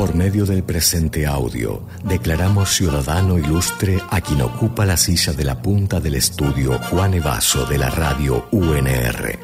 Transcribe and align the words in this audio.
Por 0.00 0.14
medio 0.14 0.46
del 0.46 0.62
presente 0.64 1.26
audio, 1.26 1.82
declaramos 2.04 2.70
ciudadano 2.70 3.36
ilustre 3.36 3.98
a 4.08 4.22
quien 4.22 4.40
ocupa 4.40 4.86
la 4.86 4.96
silla 4.96 5.34
de 5.34 5.44
la 5.44 5.60
punta 5.60 6.00
del 6.00 6.14
estudio 6.14 6.78
Juan 6.78 7.12
Evaso 7.12 7.66
de 7.66 7.76
la 7.76 7.90
radio 7.90 8.48
UNR. 8.50 9.38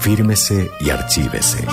Fírmese 0.00 0.70
y 0.80 0.88
archívese. 0.88 1.66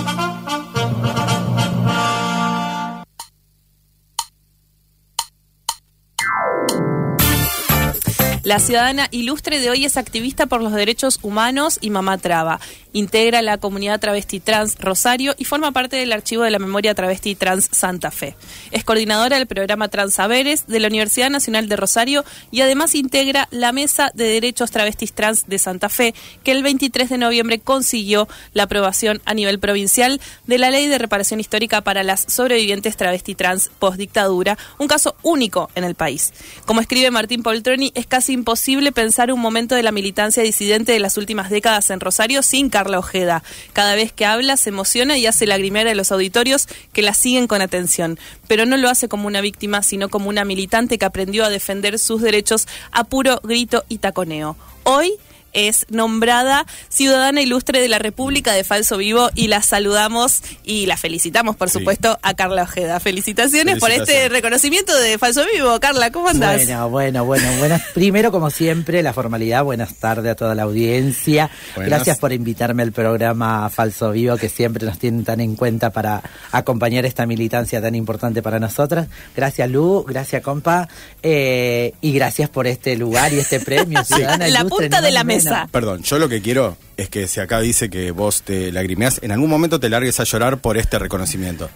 La 8.45 8.59
ciudadana 8.59 9.07
ilustre 9.09 9.59
de 9.59 9.71
hoy 9.71 9.86
es 9.86 9.97
activista 9.97 10.45
por 10.45 10.61
los 10.61 10.71
derechos 10.71 11.17
humanos 11.23 11.79
y 11.81 11.89
mamá 11.89 12.20
traba. 12.20 12.59
Integra 12.96 13.41
la 13.41 13.57
comunidad 13.57 14.00
travesti 14.00 14.39
trans 14.39 14.77
Rosario 14.80 15.36
y 15.38 15.44
forma 15.44 15.73
parte 15.73 15.98
del 15.98 16.14
archivo 16.14 16.44
de 16.44 16.50
la 16.50 16.59
memoria 16.59 16.95
travesti 16.95 17.36
trans 17.36 17.68
Santa 17.70 18.09
Fe. 18.09 18.38
Es 18.71 18.85
coordinadora 18.85 19.38
del 19.38 19.48
programa 19.48 19.90
Trans 19.90 20.13
Saberes 20.13 20.66
de 20.68 20.80
la 20.80 20.88
Universidad 20.88 21.30
Nacional 21.30 21.68
de 21.68 21.76
Rosario 21.76 22.23
y 22.52 22.62
además 22.62 22.95
integra 22.95 23.49
la 23.52 23.73
Mesa 23.73 24.12
de 24.13 24.23
Derechos 24.23 24.71
Travestis 24.71 25.12
Trans 25.12 25.45
de 25.45 25.59
Santa 25.59 25.90
Fe, 25.90 26.16
que 26.45 26.54
el 26.54 26.63
23 26.63 27.09
de 27.09 27.18
noviembre 27.18 27.59
consiguió 27.59 28.30
la 28.54 28.63
aprobación 28.63 29.21
a 29.26 29.34
nivel 29.34 29.59
provincial 29.59 30.21
de 30.48 30.57
la 30.57 30.70
Ley 30.70 30.88
de 30.88 30.98
Reparación 30.98 31.41
Histórica 31.41 31.82
para 31.82 32.02
las 32.02 32.26
sobrevivientes 32.30 32.96
travesti 32.96 33.35
trans 33.35 33.71
postdictadura, 33.77 34.57
un 34.80 34.88
caso 34.88 35.18
único 35.21 35.70
en 35.76 35.84
el 35.84 35.96
país. 35.96 36.32
Como 36.66 36.80
escribe 36.80 37.12
Martín 37.12 37.43
Poltroni, 37.43 37.91
es 37.93 38.07
casi 38.07 38.32
imposible 38.32 38.93
pensar 38.93 39.34
un 39.34 39.41
momento 39.41 39.76
de 39.76 39.84
la 39.84 39.91
militancia 39.91 40.43
disidente 40.43 40.93
de 40.93 40.99
las 40.99 41.18
últimas 41.18 41.49
décadas 41.49 41.90
en 41.90 41.99
Rosario 41.99 42.41
sin 42.41 42.70
Carla 42.85 42.99
Ojeda. 42.99 43.41
Cada 43.73 43.95
vez 43.95 44.13
que 44.13 44.27
habla 44.27 44.57
se 44.57 44.70
emociona 44.70 45.17
y 45.17 45.26
hace 45.26 45.48
lagrimear 45.48 45.88
a 45.88 45.95
los 45.95 46.12
auditorios 46.12 46.67
que 46.93 47.02
la 47.02 47.16
siguen 47.16 47.48
con 47.48 47.63
atención. 47.63 48.20
Pero 48.48 48.67
no 48.67 48.77
lo 48.77 48.89
hace 48.89 49.07
como 49.07 49.26
una 49.26 49.41
víctima, 49.41 49.81
sino 49.81 50.10
como 50.10 50.29
una 50.29 50.46
militante 50.46 50.99
que 50.99 51.05
aprendió 51.05 51.45
a 51.45 51.49
defender 51.49 51.98
sus 51.98 52.21
derechos 52.21 52.68
a 52.91 53.04
puro 53.04 53.40
grito 53.43 53.84
y 53.90 53.98
taconeo. 53.98 54.55
Hoy 54.84 55.13
es 55.55 55.87
nombrada 55.89 56.65
Ciudadana 56.89 57.41
Ilustre 57.41 57.81
de 57.81 57.87
la 57.87 57.98
República 57.98 58.53
de 58.53 58.63
Falso 58.63 58.98
Vivo 58.98 59.31
y 59.34 59.48
la 59.48 59.63
saludamos 59.63 60.43
y 60.63 60.85
la 60.85 60.98
felicitamos, 60.98 61.55
por 61.55 61.70
supuesto, 61.70 62.20
a 62.21 62.34
Carla 62.35 62.63
Ojeda. 62.63 62.99
Felicitaciones, 62.99 63.79
por 63.79 63.89
este 63.89 64.29
reconocimiento 64.29 64.95
de 65.00 65.17
Falso 65.17 65.44
Vivo. 65.51 65.79
Carla, 65.79 66.11
¿cómo 66.11 66.28
andás? 66.28 66.57
Bueno, 66.57 66.89
bueno, 66.89 67.25
bueno. 67.25 67.47
Buenas, 67.57 67.81
primero, 67.94 68.31
como 68.31 68.50
siempre, 68.50 69.01
la 69.01 69.13
formalidad. 69.13 69.63
Buenas 69.63 69.95
tardes 69.95 70.33
a 70.33 70.35
toda 70.35 70.53
la 70.56 70.63
audiencia. 70.63 71.50
Gracias 71.75 72.17
por 72.19 72.33
invitarme 72.33 72.83
al 72.83 72.91
programa 72.91 73.69
Falso 73.69 74.11
Vivo, 74.11 74.38
que 74.38 74.50
siempre 74.50 74.85
nos 74.85 75.00
tienen 75.00 75.23
tan 75.23 75.39
en 75.39 75.56
cuenta 75.56 75.89
para 75.91 76.22
acompañar 76.51 77.06
esta 77.06 77.25
militancia 77.25 77.81
tan 77.81 77.95
importante 77.95 78.41
para 78.41 78.59
nosotras. 78.59 79.07
Gracias, 79.35 79.69
Lu. 79.69 80.03
Gracias, 80.03 80.41
compa. 80.41 80.89
Eh, 81.23 81.94
y 82.01 82.11
gracias 82.13 82.50
por 82.50 82.67
este 82.67 82.95
lugar 82.97 83.31
y 83.33 83.39
este 83.39 83.59
premio. 83.61 84.03
Ciudadana 84.03 84.47
la 84.47 84.66
punta 84.66 85.01
de 85.01 85.11
la 85.11 85.23
mesa. 85.23 85.44
Perdón, 85.72 86.03
yo 86.03 86.19
lo 86.19 86.29
que 86.29 86.41
quiero 86.41 86.78
es 86.97 87.09
que 87.09 87.28
si 87.28 87.40
acá 87.40 87.59
dice 87.59 87.90
que 87.90 88.12
vos 88.12 88.44
te 88.44 88.72
lagrimeas, 88.72 89.19
en 89.22 89.31
algún 89.31 89.50
momento 89.50 89.79
te 89.79 89.90
largues 89.90 90.19
a 90.19 90.24
llorar 90.24 90.57
por 90.59 90.78
este 90.78 91.00
reconocimiento. 91.00 91.69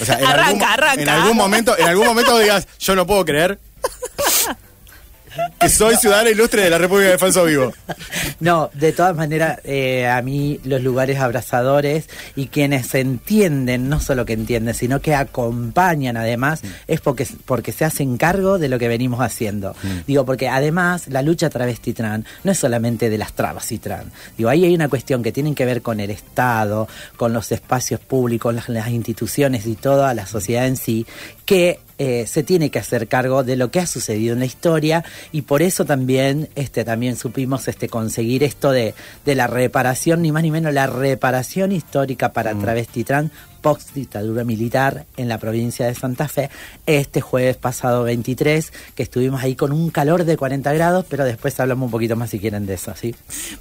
O 0.00 0.04
sea, 0.04 0.14
arranca, 0.26 0.74
arranca. 0.74 1.02
En 1.02 1.08
algún 1.08 1.36
momento, 1.36 1.76
en 1.78 1.86
algún 1.86 2.06
momento 2.06 2.38
digas, 2.38 2.66
yo 2.78 2.94
no 2.94 3.06
puedo 3.06 3.24
creer 3.24 3.58
que 5.58 5.68
soy 5.68 5.96
ciudadana 5.96 6.30
ilustre 6.30 6.62
de 6.62 6.70
la 6.70 6.78
República 6.78 7.10
de 7.10 7.18
Falso 7.18 7.44
Vivo. 7.44 7.72
No, 8.40 8.70
de 8.74 8.92
todas 8.92 9.16
maneras, 9.16 9.60
eh, 9.64 10.06
a 10.06 10.20
mí 10.22 10.60
los 10.64 10.82
lugares 10.82 11.18
abrazadores 11.18 12.08
y 12.34 12.48
quienes 12.48 12.94
entienden, 12.94 13.88
no 13.88 14.00
solo 14.00 14.24
que 14.24 14.34
entienden, 14.34 14.74
sino 14.74 15.00
que 15.00 15.14
acompañan 15.14 16.16
además, 16.16 16.62
mm. 16.62 16.66
es 16.88 17.00
porque, 17.00 17.26
porque 17.44 17.72
se 17.72 17.84
hacen 17.84 18.16
cargo 18.16 18.58
de 18.58 18.68
lo 18.68 18.78
que 18.78 18.88
venimos 18.88 19.20
haciendo. 19.20 19.74
Mm. 19.82 19.98
Digo, 20.06 20.24
porque 20.24 20.48
además 20.48 21.08
la 21.08 21.22
lucha 21.22 21.50
travesti 21.50 21.92
trans 21.92 22.26
no 22.44 22.52
es 22.52 22.58
solamente 22.58 23.08
de 23.08 23.18
las 23.18 23.32
trabas 23.32 23.72
y 23.72 23.78
trans. 23.78 24.12
Digo, 24.36 24.50
ahí 24.50 24.64
hay 24.64 24.74
una 24.74 24.88
cuestión 24.88 25.22
que 25.22 25.32
tiene 25.32 25.54
que 25.54 25.64
ver 25.64 25.82
con 25.82 26.00
el 26.00 26.10
Estado, 26.10 26.88
con 27.16 27.32
los 27.32 27.50
espacios 27.52 28.00
públicos, 28.00 28.54
las, 28.54 28.68
las 28.68 28.88
instituciones 28.88 29.66
y 29.66 29.76
toda 29.76 30.14
la 30.14 30.26
sociedad 30.26 30.66
en 30.66 30.76
sí, 30.76 31.06
que 31.44 31.80
eh, 31.98 32.26
se 32.26 32.42
tiene 32.42 32.70
que 32.70 32.78
hacer 32.78 33.08
cargo 33.08 33.42
de 33.42 33.56
lo 33.56 33.70
que 33.70 33.80
ha 33.80 33.86
sucedido 33.86 34.34
en 34.34 34.40
la 34.40 34.44
historia 34.46 35.04
y 35.32 35.42
por 35.42 35.62
eso 35.62 35.84
también 35.84 36.48
este 36.54 36.84
también 36.84 37.16
supimos 37.16 37.68
este 37.68 37.88
conseguir 37.88 38.42
esto 38.44 38.70
de, 38.70 38.94
de 39.24 39.34
la 39.34 39.46
reparación 39.46 40.22
ni 40.22 40.32
más 40.32 40.42
ni 40.42 40.50
menos 40.50 40.74
la 40.74 40.86
reparación 40.86 41.72
histórica 41.72 42.32
para 42.32 42.54
mm. 42.54 42.60
travesti 42.60 43.04
trans 43.04 43.30
post 43.66 43.94
dictadura 43.94 44.44
militar 44.44 45.06
en 45.16 45.28
la 45.28 45.38
provincia 45.38 45.86
de 45.86 45.94
Santa 45.96 46.28
Fe 46.28 46.50
este 46.86 47.20
jueves 47.20 47.56
pasado 47.56 48.04
23 48.04 48.72
que 48.94 49.02
estuvimos 49.02 49.42
ahí 49.42 49.56
con 49.56 49.72
un 49.72 49.90
calor 49.90 50.22
de 50.22 50.36
40 50.36 50.72
grados 50.72 51.04
pero 51.08 51.24
después 51.24 51.58
hablamos 51.58 51.86
un 51.86 51.90
poquito 51.90 52.14
más 52.14 52.30
si 52.30 52.38
quieren 52.38 52.64
de 52.64 52.74
eso 52.74 52.94
¿sí? 52.94 53.12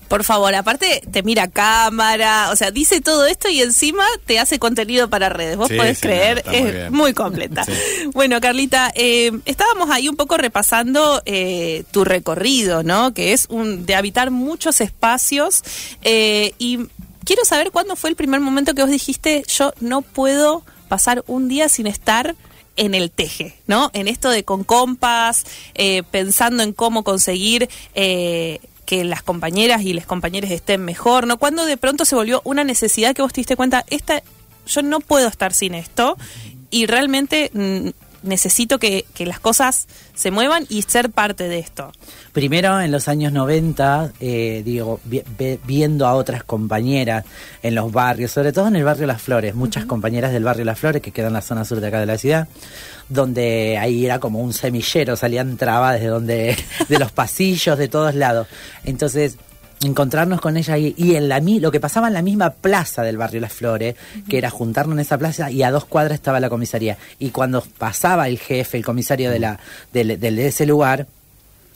por 0.07 0.23
favor 0.23 0.53
aparte 0.53 1.01
te 1.11 1.23
mira 1.23 1.47
cámara 1.47 2.51
o 2.51 2.55
sea 2.55 2.69
dice 2.69 3.01
todo 3.01 3.25
esto 3.25 3.49
y 3.49 3.63
encima 3.63 4.03
te 4.27 4.37
hace 4.37 4.59
contenido 4.59 5.09
para 5.09 5.29
redes. 5.29 5.57
Vos 5.57 5.71
podés 5.71 5.99
creer 5.99 6.43
es 6.51 6.91
muy, 6.91 7.13
completa. 7.13 7.65
Bueno 8.13 8.39
Carlita 8.39 8.91
eh, 8.93 9.31
estábamos 9.45 9.89
ahí 9.89 10.07
un 10.07 10.15
poco 10.15 10.37
repasando 10.37 11.23
eh, 11.25 11.83
tu 11.89 12.03
recorrido 12.03 12.83
no 12.83 13.13
que 13.13 13.33
es 13.33 13.47
un 13.49 13.87
de 13.87 13.95
habitar 13.95 14.29
muchos 14.29 14.81
espacios 14.81 15.63
eh, 16.03 16.53
y 16.59 16.79
quiero 17.25 17.43
saber 17.43 17.71
cuándo 17.71 17.95
fue 17.95 18.09
el 18.09 18.15
primer 18.15 18.39
momento 18.39 18.73
que 18.73 18.81
vos 18.81 18.91
dijiste, 18.91 19.43
yo 19.47 19.73
no 19.79 20.01
puedo 20.01 20.63
pasar 20.87 21.23
un 21.27 21.47
día 21.47 21.67
sin 21.67 21.87
estar 21.87 22.35
en 22.77 22.93
el 22.93 23.11
teje, 23.11 23.55
¿no? 23.67 23.89
En 23.93 24.07
esto 24.07 24.29
de 24.29 24.43
con 24.43 24.63
compas, 24.63 25.45
eh, 25.73 26.03
pensando 26.11 26.63
en 26.63 26.73
cómo 26.73 27.03
conseguir 27.03 27.69
eh, 27.93 28.59
que 28.85 29.03
las 29.03 29.23
compañeras 29.23 29.81
y 29.81 29.93
los 29.93 30.05
compañeros 30.05 30.51
estén 30.51 30.83
mejor, 30.83 31.27
¿no? 31.27 31.37
Cuando 31.37 31.65
de 31.65 31.77
pronto 31.77 32.05
se 32.05 32.15
volvió 32.15 32.41
una 32.43 32.63
necesidad 32.63 33.15
que 33.15 33.21
vos 33.21 33.33
te 33.33 33.41
diste 33.41 33.55
cuenta, 33.55 33.85
esta, 33.89 34.21
yo 34.67 34.81
no 34.81 34.99
puedo 34.99 35.27
estar 35.27 35.53
sin 35.53 35.73
esto 35.73 36.17
y 36.69 36.85
realmente 36.85 37.49
mm, 37.53 37.89
necesito 38.25 38.79
que, 38.79 39.05
las 39.19 39.39
cosas 39.39 39.87
se 40.13 40.29
muevan 40.31 40.65
y 40.69 40.81
ser 40.83 41.09
parte 41.09 41.47
de 41.47 41.59
esto. 41.59 41.91
Primero, 42.33 42.79
en 42.81 42.91
los 42.91 43.07
años 43.07 43.31
90, 43.31 44.11
eh, 44.19 44.61
digo, 44.65 44.99
viendo 45.65 46.05
a 46.05 46.13
otras 46.13 46.43
compañeras 46.43 47.25
en 47.63 47.75
los 47.75 47.91
barrios, 47.91 48.31
sobre 48.31 48.51
todo 48.51 48.67
en 48.67 48.75
el 48.75 48.83
barrio 48.83 49.07
Las 49.07 49.21
Flores, 49.21 49.55
muchas 49.55 49.85
compañeras 49.85 50.31
del 50.31 50.43
barrio 50.43 50.65
Las 50.65 50.79
Flores, 50.79 51.01
que 51.01 51.11
queda 51.11 51.27
en 51.27 51.33
la 51.33 51.41
zona 51.41 51.65
sur 51.65 51.79
de 51.79 51.87
acá 51.87 51.99
de 51.99 52.05
la 52.05 52.17
ciudad, 52.17 52.47
donde 53.09 53.77
ahí 53.77 54.05
era 54.05 54.19
como 54.19 54.39
un 54.39 54.53
semillero, 54.53 55.15
salían 55.15 55.57
trabas 55.57 55.99
de 55.99 56.07
donde, 56.07 56.57
de 56.89 56.99
los 56.99 57.11
pasillos, 57.11 57.77
de 57.77 57.87
todos 57.87 58.15
lados. 58.15 58.47
Entonces, 58.83 59.37
encontrarnos 59.85 60.41
con 60.41 60.57
ella 60.57 60.77
y, 60.77 61.15
en 61.15 61.29
la 61.29 61.39
lo 61.39 61.71
que 61.71 61.79
pasaba 61.79 62.07
en 62.07 62.13
la 62.13 62.21
misma 62.21 62.49
plaza 62.49 63.03
del 63.03 63.17
barrio 63.17 63.41
Las 63.41 63.53
Flores, 63.53 63.95
que 64.27 64.37
era 64.37 64.49
juntarnos 64.49 64.95
en 64.95 65.01
esa 65.01 65.17
plaza 65.17 65.51
y 65.51 65.63
a 65.63 65.71
dos 65.71 65.85
cuadras 65.85 66.15
estaba 66.15 66.39
la 66.39 66.49
comisaría. 66.49 66.97
Y 67.19 67.29
cuando 67.29 67.61
pasaba 67.77 68.27
el 68.27 68.39
jefe, 68.39 68.77
el 68.77 68.85
comisario 68.85 69.29
de, 69.29 69.39
la, 69.39 69.59
de, 69.93 70.47
ese 70.47 70.65
lugar, 70.65 71.07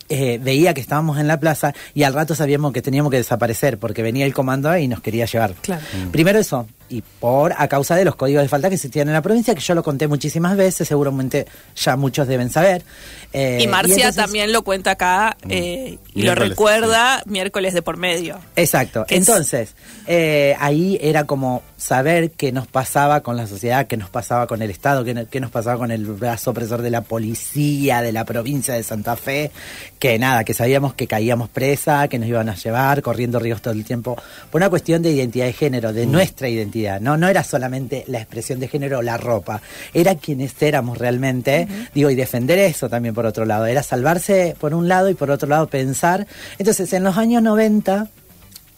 eh, 0.10 0.40
veía 0.42 0.74
que 0.74 0.82
estábamos 0.82 1.20
en 1.20 1.28
la 1.28 1.40
plaza 1.40 1.74
y 1.94 2.04
al 2.04 2.14
rato 2.14 2.34
sabíamos 2.34 2.74
que 2.74 2.82
teníamos 2.82 3.12
que 3.12 3.18
desaparecer 3.18 3.78
porque 3.78 4.02
venía 4.02 4.26
el 4.26 4.34
comando 4.34 4.76
y 4.76 4.88
nos 4.88 5.02
quería 5.02 5.26
llevar. 5.26 5.54
Claro. 5.62 5.84
Primero 6.12 6.40
eso, 6.40 6.68
y 6.90 7.02
por 7.02 7.54
a 7.58 7.68
causa 7.68 7.96
de 7.96 8.06
los 8.06 8.16
códigos 8.16 8.42
de 8.44 8.50
falta 8.50 8.70
que 8.70 8.76
existían 8.76 9.08
en 9.08 9.14
la 9.14 9.22
provincia, 9.22 9.56
que 9.56 9.62
yo 9.62 9.76
lo 9.76 9.84
conté 9.84 10.08
muchísimas 10.08 10.58
veces, 10.58 10.88
seguramente 10.88 11.46
ya 11.76 11.96
muchos 11.96 12.28
deben 12.28 12.50
saber. 12.50 12.84
Eh, 13.32 13.60
y 13.62 13.68
Marcia 13.68 14.12
también 14.12 14.52
lo 14.52 14.64
cuenta 14.64 14.92
acá 14.92 15.38
mm. 15.44 15.52
eh, 15.52 15.98
y 16.14 16.24
lo 16.24 16.36
recuerda 16.36 17.22
miércoles 17.26 17.74
de 17.74 17.82
por 17.82 17.98
medio. 17.98 18.40
Exacto. 18.56 19.06
Entonces, 19.10 19.76
eh, 20.08 20.56
ahí 20.60 20.98
era 21.02 21.26
como 21.26 21.62
saber 21.78 22.32
qué 22.32 22.52
nos 22.52 22.68
pasaba 22.68 23.22
con 23.22 23.38
la 23.38 23.48
sociedad, 23.48 23.88
qué 23.88 23.98
nos 23.98 24.10
pasaba 24.10 24.48
con 24.48 24.62
el 24.62 24.72
Estado, 24.72 25.04
qué, 25.04 25.28
qué, 25.30 25.40
nos 25.40 25.52
pasaba 25.52 25.78
con 25.78 25.92
el 25.92 26.06
brazo 26.06 26.52
opresor 26.52 26.82
de 26.82 26.90
la 26.90 27.02
policía 27.02 28.02
de 28.02 28.12
la 28.12 28.26
provincia 28.26 28.74
de 28.74 28.84
Santa 28.84 29.16
Fe, 29.16 29.52
que 30.00 30.18
nada, 30.18 30.44
que 30.44 30.54
sabíamos 30.54 30.94
que 30.96 31.08
caíamos 31.08 31.50
presa, 31.50 32.08
que 32.08 32.20
nos 32.20 32.28
iban 32.28 32.50
a 32.50 32.56
llevar, 32.56 33.02
corriendo 33.02 33.40
ríos 33.40 33.62
todo 33.62 33.74
el 33.74 33.86
tiempo, 33.86 34.18
por 34.52 34.60
una 34.60 34.70
cuestión 34.70 35.02
de 35.02 35.12
identidad 35.12 35.46
de 35.46 35.54
género, 35.54 35.94
de 35.94 36.08
mm. 36.08 36.12
nuestra 36.12 36.50
identidad 36.50 36.79
no, 37.00 37.18
no 37.18 37.28
era 37.28 37.44
solamente 37.44 38.04
la 38.08 38.20
expresión 38.20 38.60
de 38.60 38.68
género 38.68 39.00
o 39.00 39.02
la 39.02 39.18
ropa, 39.18 39.62
era 39.94 40.16
quienes 40.16 40.62
éramos 40.62 40.98
realmente, 40.98 41.68
digo, 41.94 42.10
y 42.10 42.16
defender 42.16 42.60
eso 42.60 42.90
también 42.90 43.14
por 43.14 43.26
otro 43.26 43.46
lado, 43.46 43.66
era 43.66 43.84
salvarse 43.84 44.56
por 44.60 44.74
un 44.74 44.88
lado 44.88 45.10
y 45.10 45.14
por 45.14 45.32
otro 45.32 45.48
lado 45.48 45.68
pensar. 45.68 46.28
Entonces, 46.58 46.92
en 46.94 47.04
los 47.04 47.18
años 47.18 47.44
90, 47.44 48.08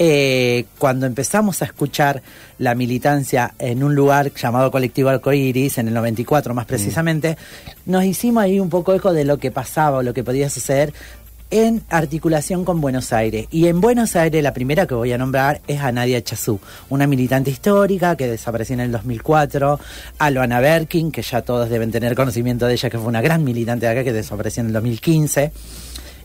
eh, 0.04 0.66
cuando 0.80 1.06
empezamos 1.06 1.62
a 1.62 1.66
escuchar 1.66 2.24
la 2.58 2.74
militancia 2.74 3.54
en 3.60 3.84
un 3.84 3.94
lugar 3.94 4.34
llamado 4.34 4.72
Colectivo 4.72 5.10
Arcoiris, 5.10 5.78
en 5.78 5.90
el 5.90 5.94
94 5.94 6.56
más 6.56 6.66
mm. 6.66 6.68
precisamente, 6.68 7.38
nos 7.86 8.04
hicimos 8.04 8.44
ahí 8.44 8.60
un 8.60 8.70
poco 8.70 8.96
eco 8.96 9.14
de 9.14 9.26
lo 9.26 9.38
que 9.38 9.52
pasaba 9.52 9.98
o 9.98 10.04
lo 10.04 10.14
que 10.14 10.24
podía 10.24 10.50
suceder 10.50 10.92
en 11.52 11.84
articulación 11.90 12.66
con 12.66 12.82
Buenos 12.82 13.14
Aires. 13.14 13.48
Y 13.52 13.68
en 13.68 13.82
Buenos 13.82 14.16
Aires 14.16 14.42
la 14.42 14.54
primera 14.54 14.88
que 14.88 14.96
voy 14.96 15.12
a 15.12 15.18
nombrar 15.18 15.62
es 15.68 15.80
a 15.82 15.92
Nadia 15.92 16.24
Chazú, 16.24 16.60
una 16.90 17.08
militante 17.08 17.52
histórica 17.52 18.16
que 18.16 18.28
desapareció 18.28 18.74
en 18.74 18.80
el 18.80 18.92
2004, 18.92 19.80
a 20.18 20.30
Loana 20.32 20.60
Berkin, 20.60 21.12
que 21.12 21.22
ya 21.22 21.42
todos 21.42 21.70
deben 21.70 21.92
tener 21.92 22.16
conocimiento 22.16 22.66
de 22.66 22.74
ella, 22.74 22.90
que 22.90 22.98
fue 22.98 23.08
una 23.08 23.22
gran 23.22 23.44
militante 23.44 23.86
de 23.86 23.92
acá 23.92 24.04
que 24.04 24.14
desapareció 24.14 24.62
en 24.62 24.68
el 24.68 24.74
2015 24.74 25.52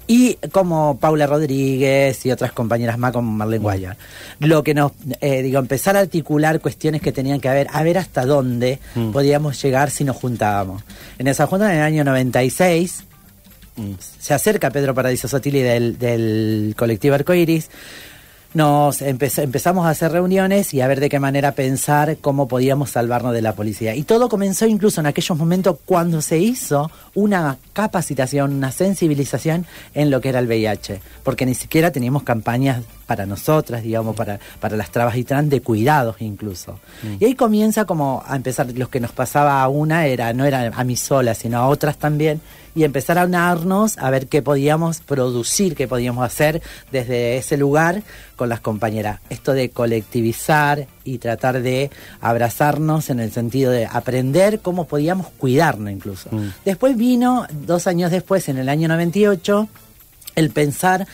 y 0.08 0.34
como 0.52 0.98
Paula 0.98 1.26
Rodríguez 1.26 2.24
y 2.24 2.30
otras 2.30 2.52
compañeras 2.52 2.96
más 2.96 3.10
como 3.12 3.32
Marlene 3.32 3.62
Guayar. 3.62 3.96
Lo 4.38 4.62
que 4.62 4.72
nos, 4.72 4.92
eh, 5.20 5.42
digo, 5.42 5.58
empezar 5.58 5.96
a 5.96 6.00
articular 6.00 6.60
cuestiones 6.60 7.02
que 7.02 7.10
tenían 7.10 7.40
que 7.40 7.48
haber, 7.48 7.66
a 7.72 7.82
ver 7.82 7.98
hasta 7.98 8.24
dónde 8.24 8.78
Mm. 8.94 9.10
podíamos 9.10 9.60
llegar 9.60 9.90
si 9.90 10.04
nos 10.04 10.14
juntábamos. 10.16 10.84
En 11.18 11.26
esa 11.26 11.48
junta, 11.48 11.72
en 11.72 11.78
el 11.78 11.82
año 11.82 12.04
96, 12.04 13.02
Mm. 13.76 13.92
se 13.98 14.32
acerca 14.34 14.70
Pedro 14.70 14.94
Paradiso 14.94 15.28
Sotili 15.28 15.60
del, 15.60 15.98
del 15.98 16.74
colectivo 16.76 17.14
Arcoiris. 17.14 17.68
Nos 18.54 19.02
empez- 19.02 19.42
empezamos 19.42 19.84
a 19.84 19.90
hacer 19.90 20.12
reuniones 20.12 20.72
y 20.72 20.80
a 20.80 20.86
ver 20.88 20.98
de 20.98 21.10
qué 21.10 21.20
manera 21.20 21.52
pensar 21.52 22.16
cómo 22.22 22.48
podíamos 22.48 22.88
salvarnos 22.88 23.34
de 23.34 23.42
la 23.42 23.52
policía. 23.54 23.94
Y 23.94 24.04
todo 24.04 24.30
comenzó 24.30 24.64
incluso 24.64 25.00
en 25.00 25.06
aquellos 25.06 25.36
momentos 25.36 25.76
cuando 25.84 26.22
se 26.22 26.38
hizo 26.38 26.90
una 27.14 27.58
capacitación, 27.74 28.54
una 28.54 28.72
sensibilización 28.72 29.66
en 29.92 30.10
lo 30.10 30.22
que 30.22 30.30
era 30.30 30.38
el 30.38 30.46
VIH. 30.46 31.02
Porque 31.22 31.44
ni 31.44 31.54
siquiera 31.54 31.90
teníamos 31.90 32.22
campañas 32.22 32.82
para 33.06 33.26
nosotras, 33.26 33.82
digamos, 33.82 34.16
para, 34.16 34.38
para 34.58 34.74
las 34.78 34.90
trabas 34.90 35.16
y 35.16 35.24
trans 35.24 35.50
de 35.50 35.60
cuidados 35.60 36.16
incluso. 36.20 36.80
Y 37.20 37.26
ahí 37.26 37.34
comienza 37.34 37.84
como 37.84 38.22
a 38.26 38.36
empezar, 38.36 38.68
lo 38.74 38.88
que 38.88 39.00
nos 39.00 39.12
pasaba 39.12 39.60
a 39.60 39.68
una 39.68 40.06
era, 40.06 40.32
no 40.32 40.46
era 40.46 40.72
a 40.74 40.84
mí 40.84 40.96
sola, 40.96 41.34
sino 41.34 41.58
a 41.58 41.68
otras 41.68 41.98
también, 41.98 42.40
y 42.76 42.84
empezar 42.84 43.18
a 43.18 43.24
unarnos 43.24 43.96
a 43.98 44.10
ver 44.10 44.28
qué 44.28 44.42
podíamos 44.42 45.00
producir, 45.00 45.74
qué 45.74 45.88
podíamos 45.88 46.24
hacer 46.24 46.62
desde 46.92 47.38
ese 47.38 47.56
lugar 47.56 48.02
con 48.36 48.50
las 48.50 48.60
compañeras. 48.60 49.20
Esto 49.30 49.54
de 49.54 49.70
colectivizar 49.70 50.86
y 51.02 51.16
tratar 51.16 51.62
de 51.62 51.90
abrazarnos 52.20 53.08
en 53.08 53.18
el 53.20 53.32
sentido 53.32 53.72
de 53.72 53.86
aprender 53.86 54.60
cómo 54.60 54.86
podíamos 54.86 55.28
cuidarnos 55.38 55.90
incluso. 55.90 56.28
Después 56.66 56.98
vino, 56.98 57.46
dos 57.50 57.86
años 57.86 58.10
después, 58.10 58.48
en 58.50 58.58
el 58.58 58.68
año 58.68 58.88
98, 58.88 59.68
el 60.34 60.50
pensar 60.50 61.06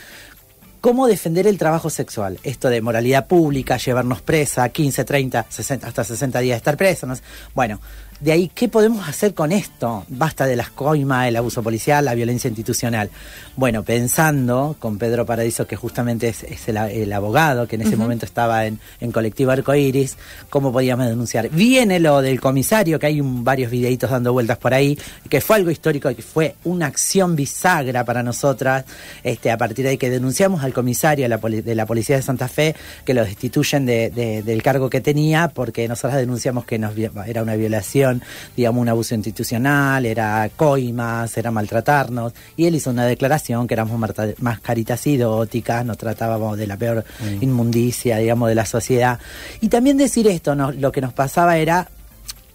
cómo 0.83 1.07
defender 1.07 1.47
el 1.47 1.57
trabajo 1.57 1.89
sexual. 1.89 2.39
Esto 2.43 2.67
de 2.69 2.81
moralidad 2.81 3.25
pública, 3.27 3.77
llevarnos 3.77 4.19
presa, 4.21 4.67
15, 4.67 5.05
30, 5.05 5.45
60, 5.47 5.87
hasta 5.87 6.03
60 6.03 6.39
días 6.41 6.55
de 6.55 6.57
estar 6.57 6.75
presa. 6.75 7.07
no 7.07 7.15
sé. 7.15 7.21
Bueno, 7.55 7.79
de 8.19 8.31
ahí, 8.33 8.51
¿qué 8.53 8.67
podemos 8.67 9.07
hacer 9.07 9.33
con 9.33 9.51
esto? 9.53 10.05
Basta 10.09 10.45
de 10.45 10.55
las 10.57 10.69
coimas, 10.69 11.27
el 11.27 11.35
abuso 11.37 11.63
policial, 11.63 12.03
la 12.05 12.13
violencia 12.15 12.47
institucional. 12.49 13.09
Bueno, 13.55 13.83
pensando 13.83 14.75
con 14.79 14.97
Pedro 14.97 15.25
Paradiso, 15.25 15.67
que 15.67 15.75
justamente 15.75 16.29
es, 16.29 16.43
es 16.43 16.67
el, 16.69 16.77
el 16.77 17.11
abogado, 17.13 17.67
que 17.67 17.75
en 17.75 17.81
ese 17.83 17.95
momento 17.97 18.25
estaba 18.25 18.65
en, 18.65 18.79
en 19.01 19.11
Colectivo 19.11 19.51
Arcoiris, 19.51 20.17
¿cómo 20.49 20.71
podíamos 20.71 21.07
denunciar? 21.07 21.49
Viene 21.49 21.99
lo 21.99 22.21
del 22.21 22.39
comisario, 22.41 22.97
que 22.99 23.07
hay 23.07 23.21
un- 23.21 23.43
varios 23.43 23.71
videitos 23.71 24.09
dando 24.09 24.31
vueltas 24.33 24.57
por 24.57 24.73
ahí, 24.73 24.97
que 25.29 25.39
fue 25.41 25.57
algo 25.57 25.69
histórico, 25.71 26.13
que 26.15 26.21
fue 26.21 26.55
una 26.65 26.87
acción 26.87 27.35
bisagra 27.35 28.03
para 28.05 28.21
nosotras, 28.23 28.85
este, 29.23 29.49
a 29.51 29.57
partir 29.57 29.83
de 29.83 29.91
ahí 29.91 29.97
que 29.97 30.09
denunciamos 30.09 30.63
al 30.63 30.72
comisario 30.73 31.23
de 31.25 31.75
la, 31.75 31.85
Policía 31.85 32.15
de 32.15 32.21
Santa 32.21 32.47
Fe, 32.47 32.75
que 33.05 33.13
lo 33.13 33.23
destituyen 33.23 33.85
de- 33.85 34.09
de- 34.09 34.43
del 34.43 34.61
cargo 34.63 34.89
que 34.89 35.01
tenía, 35.01 35.47
porque 35.49 35.87
nosotras 35.87 36.19
denunciamos 36.19 36.65
que 36.65 36.77
nos, 36.79 36.93
era 37.27 37.43
una 37.43 37.55
violación, 37.55 38.21
digamos, 38.57 38.81
un 38.81 38.89
abuso 38.89 39.15
institucional, 39.15 40.05
era 40.05 40.49
coimas, 40.55 41.37
era 41.37 41.51
maltratarnos, 41.51 42.33
y 42.57 42.65
él 42.65 42.75
hizo 42.75 42.89
una 42.89 43.05
declaración 43.05 43.67
que 43.67 43.73
éramos 43.75 43.99
mascaritas 44.39 45.05
idóticas, 45.07 45.85
nos 45.85 45.97
tratábamos 45.97 46.57
de 46.57 46.67
la 46.67 46.77
peor 46.77 47.03
inmundicia, 47.41 48.17
digamos, 48.17 48.49
de 48.49 48.55
la 48.55 48.65
sociedad. 48.65 49.19
Y 49.61 49.69
también 49.69 49.97
decir 49.97 50.27
esto, 50.27 50.55
no- 50.55 50.71
lo 50.71 50.91
que 50.91 51.01
nos 51.01 51.13
pasaba 51.13 51.57
era 51.57 51.87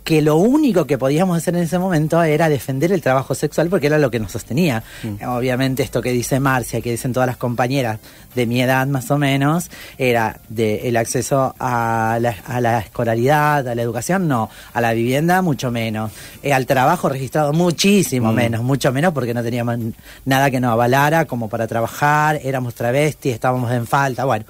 que 0.09 0.23
lo 0.23 0.37
único 0.37 0.87
que 0.87 0.97
podíamos 0.97 1.37
hacer 1.37 1.55
en 1.55 1.65
ese 1.65 1.79
momento 1.79 2.23
era 2.23 2.49
defender 2.49 2.93
el 2.93 3.03
trabajo 3.03 3.35
sexual 3.35 3.69
porque 3.69 3.89
era 3.89 3.99
lo 3.99 4.11
que 4.11 4.19
nos 4.19 4.33
sostenía. 4.33 4.83
Obviamente 5.27 5.83
esto 5.83 6.01
que 6.01 6.13
dice 6.13 6.41
Marcia, 6.41 6.81
que 6.81 6.91
dicen 6.91 7.13
todas 7.13 7.27
las 7.27 7.37
compañeras 7.37 7.99
de 8.35 8.47
mi 8.47 8.63
edad 8.63 8.87
más 8.87 9.11
o 9.11 9.19
menos, 9.19 9.71
era 9.99 10.41
de 10.49 10.89
el 10.89 10.97
acceso 10.97 11.55
a 11.59 12.17
la, 12.23 12.35
a 12.47 12.59
la 12.63 12.79
escolaridad, 12.79 13.69
a 13.69 13.75
la 13.75 13.83
educación, 13.83 14.29
no, 14.29 14.49
a 14.73 14.81
la 14.81 14.95
vivienda 14.95 15.43
mucho 15.43 15.71
menos, 15.71 16.11
Eh, 16.43 16.55
al 16.55 16.65
trabajo 16.65 17.11
registrado 17.11 17.53
muchísimo 17.53 18.33
menos, 18.33 18.63
mucho 18.63 18.91
menos 18.91 19.13
porque 19.13 19.35
no 19.35 19.43
teníamos 19.43 19.77
nada 20.25 20.51
que 20.51 20.59
nos 20.59 20.73
avalara 20.73 21.27
como 21.27 21.51
para 21.51 21.67
trabajar, 21.67 22.41
éramos 22.43 22.75
travestis, 22.75 23.35
estábamos 23.35 23.71
en 23.73 23.87
falta, 23.87 24.25
bueno. 24.25 24.47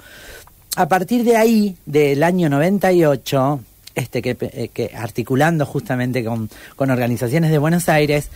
A 0.77 0.87
partir 0.87 1.25
de 1.25 1.35
ahí, 1.35 1.75
del 1.85 2.23
año 2.23 2.47
98, 2.47 3.59
este 3.95 4.21
que, 4.21 4.37
eh, 4.39 4.69
que 4.73 4.91
articulando 4.95 5.65
justamente 5.65 6.23
con, 6.23 6.49
con 6.75 6.91
organizaciones 6.91 7.51
de 7.51 7.57
Buenos 7.57 7.89
Aires, 7.89 8.29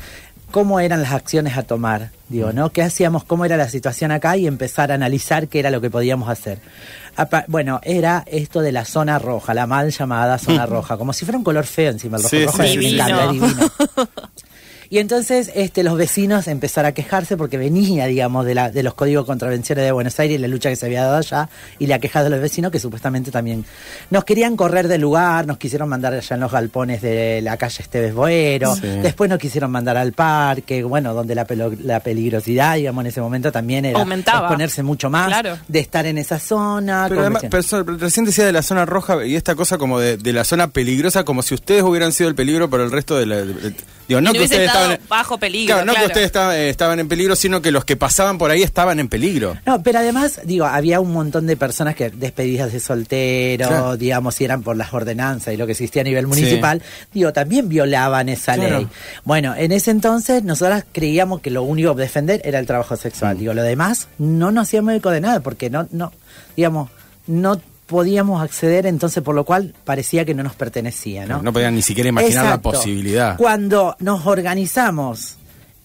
cómo 0.51 0.79
eran 0.79 1.01
las 1.01 1.11
acciones 1.13 1.57
a 1.57 1.63
tomar, 1.63 2.11
digo, 2.29 2.53
¿no? 2.53 2.69
¿Qué 2.71 2.83
hacíamos? 2.83 3.23
¿Cómo 3.23 3.43
era 3.45 3.57
la 3.57 3.67
situación 3.69 4.11
acá? 4.11 4.37
Y 4.37 4.45
empezar 4.47 4.91
a 4.91 4.95
analizar 4.95 5.47
qué 5.47 5.59
era 5.59 5.71
lo 5.71 5.81
que 5.81 5.89
podíamos 5.89 6.29
hacer. 6.29 6.59
Apa- 7.15 7.45
bueno, 7.47 7.79
era 7.83 8.23
esto 8.27 8.61
de 8.61 8.71
la 8.71 8.85
zona 8.85 9.17
roja, 9.19 9.53
la 9.53 9.65
mal 9.67 9.89
llamada 9.91 10.37
zona 10.37 10.65
roja, 10.67 10.97
como 10.97 11.13
si 11.13 11.25
fuera 11.25 11.37
un 11.37 11.43
color 11.43 11.65
feo 11.65 11.91
encima, 11.91 12.17
el 12.17 12.23
rojo, 12.23 12.35
Sí, 12.35 12.45
rojo 12.45 12.57
sí, 12.57 12.63
me 12.63 12.67
sí, 12.69 12.89
sí. 12.89 12.93
encanta, 12.95 13.27
Divino. 13.31 13.71
Y 14.93 14.99
entonces 14.99 15.49
este, 15.55 15.81
los 15.81 15.97
vecinos 15.97 16.47
empezaron 16.47 16.89
a 16.89 16.91
quejarse 16.91 17.35
porque 17.35 17.57
venía, 17.57 18.05
digamos, 18.05 18.45
de, 18.45 18.53
la, 18.53 18.69
de 18.69 18.83
los 18.83 18.93
códigos 18.93 19.25
contravenciones 19.25 19.83
de 19.85 19.91
Buenos 19.91 20.19
Aires, 20.19 20.39
la 20.39 20.47
lucha 20.47 20.69
que 20.69 20.75
se 20.75 20.85
había 20.85 21.01
dado 21.03 21.17
allá, 21.17 21.49
y 21.79 21.87
la 21.87 21.97
queja 21.97 22.23
de 22.23 22.29
los 22.29 22.39
vecinos 22.39 22.71
que 22.71 22.79
supuestamente 22.79 23.31
también 23.31 23.65
nos 24.11 24.23
querían 24.23 24.55
correr 24.55 24.87
del 24.87 25.01
lugar, 25.01 25.47
nos 25.47 25.57
quisieron 25.57 25.89
mandar 25.89 26.13
allá 26.13 26.35
en 26.35 26.39
los 26.41 26.51
galpones 26.51 27.01
de 27.01 27.41
la 27.41 27.57
calle 27.57 27.81
Esteves 27.81 28.13
Boero, 28.13 28.75
Sí. 28.75 28.81
después 29.01 29.31
nos 29.31 29.39
quisieron 29.39 29.71
mandar 29.71 29.97
al 29.97 30.13
parque, 30.13 30.83
bueno, 30.83 31.15
donde 31.15 31.33
la, 31.33 31.47
pelo- 31.47 31.75
la 31.79 31.99
peligrosidad, 32.01 32.75
digamos, 32.75 33.01
en 33.03 33.07
ese 33.07 33.19
momento 33.19 33.51
también 33.51 33.85
era 33.85 33.97
Aumentaba. 33.99 34.41
exponerse 34.41 34.83
mucho 34.83 35.09
más 35.09 35.25
Claro. 35.27 35.57
de 35.67 35.79
estar 35.79 36.05
en 36.05 36.19
esa 36.19 36.37
zona. 36.37 37.07
Pero 37.09 37.21
además, 37.21 37.43
pero 37.49 37.83
recién 37.97 38.27
decía 38.27 38.45
de 38.45 38.51
la 38.51 38.61
zona 38.61 38.85
roja 38.85 39.25
y 39.25 39.35
esta 39.35 39.55
cosa 39.55 39.79
como 39.79 39.99
de, 39.99 40.17
de 40.17 40.33
la 40.33 40.43
zona 40.43 40.67
peligrosa, 40.67 41.23
como 41.23 41.41
si 41.41 41.55
ustedes 41.55 41.81
hubieran 41.81 42.11
sido 42.11 42.29
el 42.29 42.35
peligro 42.35 42.69
para 42.69 42.83
el 42.83 42.91
resto 42.91 43.17
de 43.17 43.25
la... 43.25 43.37
de- 43.37 43.53
de- 43.55 43.73
digo, 44.07 44.19
no 44.19 44.31
Y 44.31 44.33
no 44.33 44.39
que 44.39 44.43
ustedes 44.43 44.67
estado 44.67 44.82
estaban... 44.83 45.07
bajo 45.09 45.37
peligro, 45.37 45.75
Claro, 45.75 45.85
no 45.85 45.93
claro. 45.93 46.05
que 46.07 46.11
ustedes 46.11 46.25
estaban, 46.27 46.55
eh, 46.55 46.69
estaban 46.69 46.99
en 46.99 47.07
peligro, 47.07 47.35
sino 47.35 47.61
que 47.61 47.71
los 47.71 47.85
que 47.85 47.95
pasaban 47.95 48.37
por 48.37 48.51
ahí 48.51 48.61
estaban 48.63 48.99
en 48.99 49.07
peligro. 49.07 49.57
No, 49.65 49.81
pero 49.83 49.99
además, 49.99 50.41
digo, 50.45 50.65
había 50.65 50.99
un 50.99 51.11
montón 51.11 51.47
de 51.47 51.57
personas 51.57 51.95
que 51.95 52.09
despedidas 52.09 52.71
de 52.73 52.79
soltero, 52.79 53.67
Claro. 53.67 53.97
digamos, 53.97 54.35
si 54.35 54.43
eran 54.45 54.63
por 54.63 54.75
las 54.77 54.93
ordenanzas 54.93 55.53
y 55.53 55.57
lo 55.57 55.65
que 55.65 55.71
existía 55.73 56.01
a 56.01 56.05
nivel 56.05 56.27
municipal, 56.27 56.81
digo, 57.13 57.33
también 57.33 57.69
violaban 57.69 58.29
esa 58.29 58.55
Claro. 58.55 58.77
ley. 58.79 58.87
Bueno, 59.23 59.55
en 59.55 59.71
ese 59.71 59.91
entonces 59.91 60.43
nosotras 60.43 60.85
creíamos 60.91 61.41
que 61.41 61.49
lo 61.49 61.63
único 61.63 61.95
que 61.95 62.03
defender 62.03 62.41
era 62.43 62.59
el 62.59 62.65
trabajo 62.65 62.95
Mm. 62.95 62.97
sexual. 62.97 63.37
Digo, 63.37 63.53
lo 63.53 63.63
demás 63.63 64.07
no 64.17 64.51
nos 64.51 64.67
hacíamos 64.67 64.93
eco 64.93 65.09
de 65.09 65.21
nada, 65.21 65.39
porque 65.41 65.69
no, 65.69 65.87
no, 65.91 66.11
digamos, 66.55 66.89
no 67.27 67.59
podíamos 67.85 68.41
acceder, 68.41 68.85
entonces 68.85 69.21
por 69.23 69.35
lo 69.35 69.43
cual 69.43 69.73
parecía 69.83 70.25
que 70.25 70.33
no 70.33 70.43
nos 70.43 70.55
pertenecía, 70.55 71.25
¿no? 71.25 71.41
No 71.41 71.53
podían 71.53 71.75
ni 71.75 71.81
siquiera 71.81 72.09
imaginar 72.09 72.45
Exacto. 72.45 72.71
la 72.71 72.77
posibilidad. 72.77 73.37
Cuando 73.37 73.95
nos 73.99 74.25
organizamos 74.25 75.37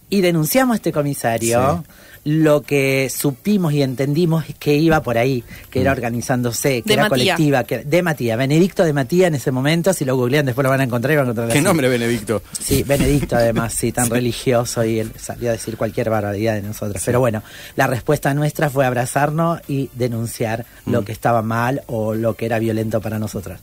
y 0.08 0.20
denunciamos 0.20 0.74
a 0.74 0.76
este 0.76 0.92
comisario, 0.92 1.84
lo 2.24 2.62
que 2.62 3.10
supimos 3.14 3.72
y 3.72 3.82
entendimos 3.82 4.48
es 4.48 4.54
que 4.56 4.74
iba 4.76 5.02
por 5.02 5.18
ahí, 5.18 5.42
que 5.70 5.78
Mm. 5.80 5.82
era 5.82 5.92
organizándose, 5.92 6.82
que 6.82 6.88
De 6.88 6.94
era 6.94 7.08
colectiva, 7.08 7.64
que 7.64 7.78
de 7.84 8.02
Matías, 8.02 8.36
Benedicto 8.38 8.84
de 8.84 8.92
Matías 8.92 9.28
en 9.28 9.34
ese 9.36 9.50
momento, 9.50 9.92
si 9.92 10.04
lo 10.04 10.16
googlean 10.16 10.46
después 10.46 10.62
lo 10.64 10.70
van 10.70 10.80
a 10.80 10.84
encontrar 10.84 11.12
y 11.12 11.16
van 11.16 11.26
a 11.26 11.28
encontrar 11.28 11.48
¿Qué 11.48 11.58
así. 11.58 11.64
nombre, 11.64 11.88
Benedicto? 11.88 12.42
Sí, 12.58 12.82
Benedicto 12.82 13.36
además, 13.36 13.72
sí, 13.74 13.92
tan 13.92 14.08
religioso 14.10 14.84
y 14.84 14.98
él 14.98 15.12
salió 15.18 15.48
a 15.50 15.52
decir 15.52 15.76
cualquier 15.76 16.10
barbaridad 16.10 16.54
de 16.54 16.62
nosotros. 16.62 17.02
Pero 17.04 17.20
bueno, 17.20 17.42
la 17.76 17.86
respuesta 17.86 18.32
nuestra 18.34 18.70
fue 18.70 18.84
abrazarnos 18.86 19.60
y 19.68 19.90
denunciar 19.94 20.66
Mm. 20.84 20.92
lo 20.92 21.04
que 21.04 21.12
estaba 21.12 21.42
mal 21.42 21.82
o 21.86 22.14
lo 22.14 22.34
que 22.34 22.46
era 22.46 22.58
violento 22.58 23.00
para 23.00 23.18
nosotras. 23.18 23.60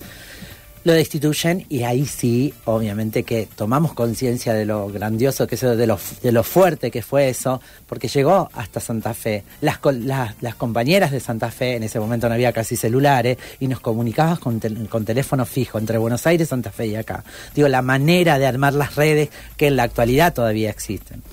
Lo 0.85 0.93
destituyen 0.93 1.65
y 1.67 1.81
ahí 1.81 2.05
sí, 2.05 2.53
obviamente 2.65 3.23
que 3.23 3.47
tomamos 3.55 3.93
conciencia 3.93 4.53
de 4.53 4.65
lo 4.65 4.87
grandioso 4.87 5.47
que 5.47 5.55
es 5.55 5.63
eso, 5.63 5.75
de 5.75 5.87
lo, 5.87 5.99
de 6.21 6.31
lo 6.31 6.43
fuerte 6.43 6.91
que 6.91 7.01
fue 7.01 7.27
eso, 7.27 7.59
porque 7.87 8.07
llegó 8.07 8.51
hasta 8.53 8.79
Santa 8.79 9.15
Fe. 9.15 9.43
Las, 9.61 9.79
las, 9.83 10.35
las 10.43 10.53
compañeras 10.53 11.09
de 11.09 11.19
Santa 11.19 11.49
Fe, 11.49 11.77
en 11.77 11.81
ese 11.81 11.99
momento 11.99 12.29
no 12.29 12.35
había 12.35 12.53
casi 12.53 12.75
celulares, 12.75 13.39
y 13.59 13.67
nos 13.67 13.79
comunicabas 13.79 14.37
con, 14.37 14.59
tel- 14.59 14.87
con 14.87 15.05
teléfono 15.05 15.43
fijo 15.47 15.79
entre 15.79 15.97
Buenos 15.97 16.27
Aires, 16.27 16.49
Santa 16.49 16.71
Fe 16.71 16.85
y 16.85 16.95
acá. 16.95 17.23
Digo, 17.55 17.67
la 17.67 17.81
manera 17.81 18.37
de 18.37 18.45
armar 18.45 18.73
las 18.75 18.95
redes 18.95 19.29
que 19.57 19.65
en 19.65 19.77
la 19.77 19.83
actualidad 19.83 20.35
todavía 20.35 20.69
existen. 20.69 21.23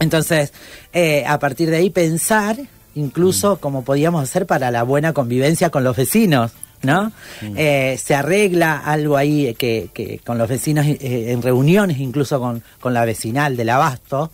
Entonces, 0.00 0.52
eh, 0.92 1.24
a 1.28 1.38
partir 1.38 1.70
de 1.70 1.76
ahí 1.76 1.90
pensar 1.90 2.56
incluso 2.96 3.60
cómo 3.60 3.84
podíamos 3.84 4.24
hacer 4.24 4.46
para 4.46 4.72
la 4.72 4.82
buena 4.82 5.12
convivencia 5.12 5.70
con 5.70 5.84
los 5.84 5.96
vecinos. 5.96 6.50
¿No? 6.82 7.12
Eh, 7.56 7.98
se 8.02 8.14
arregla 8.14 8.78
algo 8.78 9.16
ahí 9.16 9.54
que, 9.54 9.90
que 9.92 10.18
con 10.24 10.38
los 10.38 10.48
vecinos 10.48 10.86
eh, 10.86 11.32
en 11.32 11.42
reuniones, 11.42 11.98
incluso 11.98 12.40
con, 12.40 12.62
con 12.80 12.94
la 12.94 13.04
vecinal 13.04 13.56
del 13.56 13.70
abasto, 13.70 14.30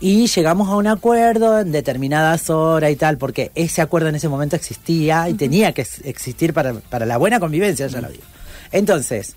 y 0.00 0.26
llegamos 0.26 0.68
a 0.68 0.76
un 0.76 0.86
acuerdo 0.86 1.60
en 1.60 1.72
determinadas 1.72 2.50
horas 2.50 2.90
y 2.90 2.96
tal, 2.96 3.16
porque 3.18 3.50
ese 3.54 3.80
acuerdo 3.80 4.08
en 4.08 4.16
ese 4.16 4.28
momento 4.28 4.56
existía 4.56 5.28
y 5.28 5.34
tenía 5.34 5.72
que 5.72 5.86
existir 6.04 6.52
para, 6.52 6.74
para 6.74 7.06
la 7.06 7.16
buena 7.16 7.40
convivencia, 7.40 7.86
ya 7.86 8.00
lo 8.00 8.08
digo. 8.08 8.24
Entonces, 8.72 9.36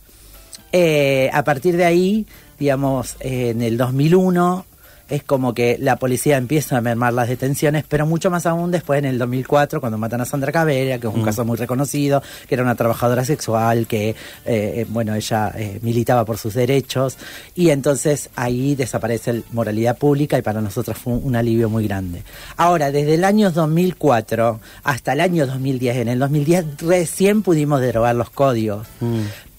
eh, 0.71 1.29
a 1.33 1.43
partir 1.43 1.77
de 1.77 1.85
ahí, 1.85 2.27
digamos, 2.59 3.15
eh, 3.19 3.49
en 3.49 3.61
el 3.61 3.77
2001 3.77 4.65
es 5.09 5.23
como 5.23 5.53
que 5.53 5.77
la 5.79 5.97
policía 5.97 6.37
empieza 6.37 6.77
a 6.77 6.81
mermar 6.81 7.13
las 7.13 7.29
detenciones, 7.29 7.85
pero 7.87 8.05
mucho 8.05 8.29
más 8.29 8.45
aún 8.45 8.71
después 8.71 8.99
en 8.99 9.05
el 9.05 9.17
2004, 9.17 9.79
cuando 9.79 9.97
matan 9.97 10.21
a 10.21 10.25
Sandra 10.25 10.51
Cabrera, 10.51 10.99
que 10.99 11.07
es 11.07 11.13
un 11.13 11.23
caso 11.23 11.45
muy 11.45 11.57
reconocido, 11.57 12.21
que 12.47 12.55
era 12.55 12.63
una 12.63 12.75
trabajadora 12.75 13.25
sexual, 13.25 13.87
que, 13.87 14.09
eh, 14.09 14.15
eh, 14.45 14.85
bueno, 14.89 15.15
ella 15.15 15.51
eh, 15.55 15.79
militaba 15.81 16.25
por 16.25 16.37
sus 16.37 16.53
derechos, 16.53 17.17
y 17.55 17.69
entonces 17.69 18.29
ahí 18.35 18.75
desaparece 18.75 19.31
el 19.31 19.43
moralidad 19.51 19.97
pública 19.97 20.37
y 20.37 20.41
para 20.41 20.61
nosotros 20.61 20.97
fue 20.97 21.13
un, 21.13 21.21
un 21.25 21.35
alivio 21.35 21.69
muy 21.69 21.87
grande. 21.87 22.23
Ahora, 22.57 22.91
desde 22.91 23.15
el 23.15 23.23
año 23.23 23.51
2004 23.51 24.59
hasta 24.83 25.13
el 25.13 25.21
año 25.21 25.47
2010, 25.47 25.97
en 25.97 26.07
el 26.09 26.19
2010 26.19 26.65
recién 26.81 27.41
pudimos 27.41 27.81
derogar 27.81 28.15
los 28.15 28.29
códigos. 28.29 28.87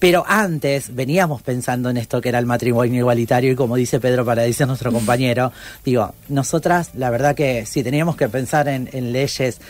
Pero 0.01 0.25
antes 0.27 0.95
veníamos 0.95 1.43
pensando 1.43 1.91
en 1.91 1.97
esto 1.97 2.21
que 2.21 2.29
era 2.29 2.39
el 2.39 2.47
matrimonio 2.47 3.01
igualitario 3.01 3.51
y 3.51 3.55
como 3.55 3.75
dice 3.75 3.99
Pedro 3.99 4.25
Paradise, 4.25 4.65
nuestro 4.65 4.91
compañero, 4.91 5.51
digo, 5.85 6.15
nosotras, 6.27 6.89
la 6.95 7.11
verdad 7.11 7.35
que 7.35 7.67
si 7.67 7.83
teníamos 7.83 8.15
que 8.15 8.27
pensar 8.27 8.67
en, 8.67 8.89
en 8.93 9.11
leyes, 9.11 9.61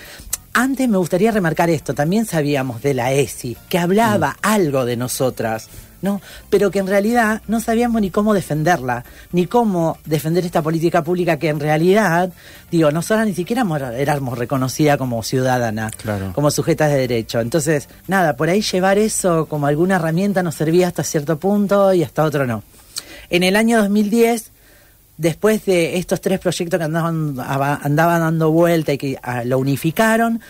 antes 0.53 0.87
me 0.87 0.97
gustaría 0.97 1.31
remarcar 1.31 1.69
esto, 1.69 1.93
también 1.93 2.25
sabíamos 2.25 2.81
de 2.81 2.93
la 2.93 3.11
ESI, 3.11 3.57
que 3.67 3.77
hablaba 3.77 4.37
algo 4.41 4.85
de 4.85 4.95
nosotras. 4.95 5.67
¿No? 6.01 6.21
Pero 6.49 6.71
que 6.71 6.79
en 6.79 6.87
realidad 6.87 7.41
no 7.47 7.59
sabíamos 7.59 8.01
ni 8.01 8.09
cómo 8.09 8.33
defenderla, 8.33 9.03
ni 9.31 9.45
cómo 9.47 9.97
defender 10.05 10.45
esta 10.45 10.61
política 10.61 11.03
pública 11.03 11.37
que 11.37 11.49
en 11.49 11.59
realidad, 11.59 12.31
digo, 12.71 12.91
nosotras 12.91 13.27
ni 13.27 13.33
siquiera 13.33 13.63
éramos, 13.97 14.37
reconocidas 14.37 14.97
como 14.97 15.21
ciudadana, 15.23 15.91
Claro. 16.01 16.31
como 16.33 16.51
sujetas 16.51 16.89
de 16.91 16.97
derecho. 16.97 17.39
Entonces, 17.39 17.87
nada, 18.07 18.35
por 18.35 18.49
ahí 18.49 18.61
llevar 18.61 18.97
eso 18.97 19.45
como 19.47 19.67
alguna 19.67 19.97
herramienta 19.97 20.43
nos 20.43 20.55
servía 20.55 20.87
hasta 20.87 21.03
cierto 21.03 21.37
punto 21.37 21.93
y 21.93 22.03
hasta 22.03 22.23
otro 22.23 22.45
no. 22.47 22.63
En 23.29 23.43
el 23.43 23.55
año 23.55 23.77
2010, 23.79 24.51
después 25.17 25.65
de 25.65 25.97
estos 25.97 26.19
tres 26.21 26.39
proyectos 26.39 26.77
que 26.79 26.83
andaban, 26.83 27.35
aba- 27.39 27.79
andaban 27.83 28.21
dando 28.21 28.51
vuelta 28.51 28.93
y 28.93 28.97
que 28.97 29.19
ah, 29.21 29.43
lo 29.43 29.59
unificaron, 29.59 30.41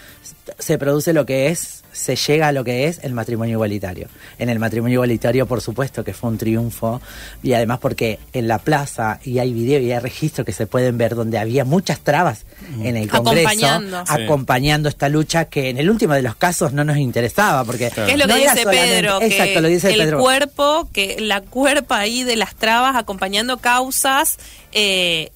se 0.57 0.77
produce 0.77 1.13
lo 1.13 1.25
que 1.25 1.47
es, 1.49 1.80
se 1.91 2.15
llega 2.15 2.47
a 2.47 2.51
lo 2.51 2.63
que 2.63 2.87
es 2.87 2.99
el 3.03 3.13
matrimonio 3.13 3.53
igualitario. 3.53 4.07
En 4.39 4.49
el 4.49 4.59
matrimonio 4.59 4.95
igualitario, 4.95 5.45
por 5.45 5.61
supuesto, 5.61 6.03
que 6.03 6.13
fue 6.13 6.29
un 6.29 6.37
triunfo, 6.37 7.01
y 7.43 7.53
además 7.53 7.79
porque 7.79 8.19
en 8.33 8.47
la 8.47 8.59
plaza, 8.59 9.19
y 9.23 9.39
hay 9.39 9.53
video 9.53 9.79
y 9.79 9.91
hay 9.91 9.99
registros 9.99 10.45
que 10.45 10.53
se 10.53 10.67
pueden 10.67 10.97
ver, 10.97 11.15
donde 11.15 11.37
había 11.37 11.65
muchas 11.65 11.99
trabas 11.99 12.45
en 12.81 12.95
el 12.97 13.09
Congreso, 13.09 13.47
Acompañando. 13.49 14.03
Sí. 14.05 14.21
acompañando 14.23 14.89
esta 14.89 15.09
lucha 15.09 15.45
que 15.45 15.69
en 15.69 15.77
el 15.77 15.89
último 15.89 16.13
de 16.13 16.21
los 16.21 16.35
casos 16.35 16.73
no 16.73 16.83
nos 16.83 16.97
interesaba, 16.97 17.63
porque 17.65 17.91
¿Qué 17.93 18.11
es 18.13 18.17
lo 18.17 18.27
no 18.27 18.35
que 18.35 18.41
dice 18.41 18.65
Pedro? 18.65 19.19
Que 19.19 19.27
Exacto, 19.27 19.61
lo 19.61 19.67
dice 19.67 19.89
el 19.91 19.99
Pedro. 19.99 20.19
cuerpo, 20.19 20.89
que 20.93 21.17
la 21.19 21.41
cuerpa 21.41 21.99
ahí 21.99 22.23
de 22.23 22.35
las 22.35 22.55
trabas 22.55 22.95
acompañando 22.95 23.57
causas, 23.57 24.37
eh, 24.71 25.31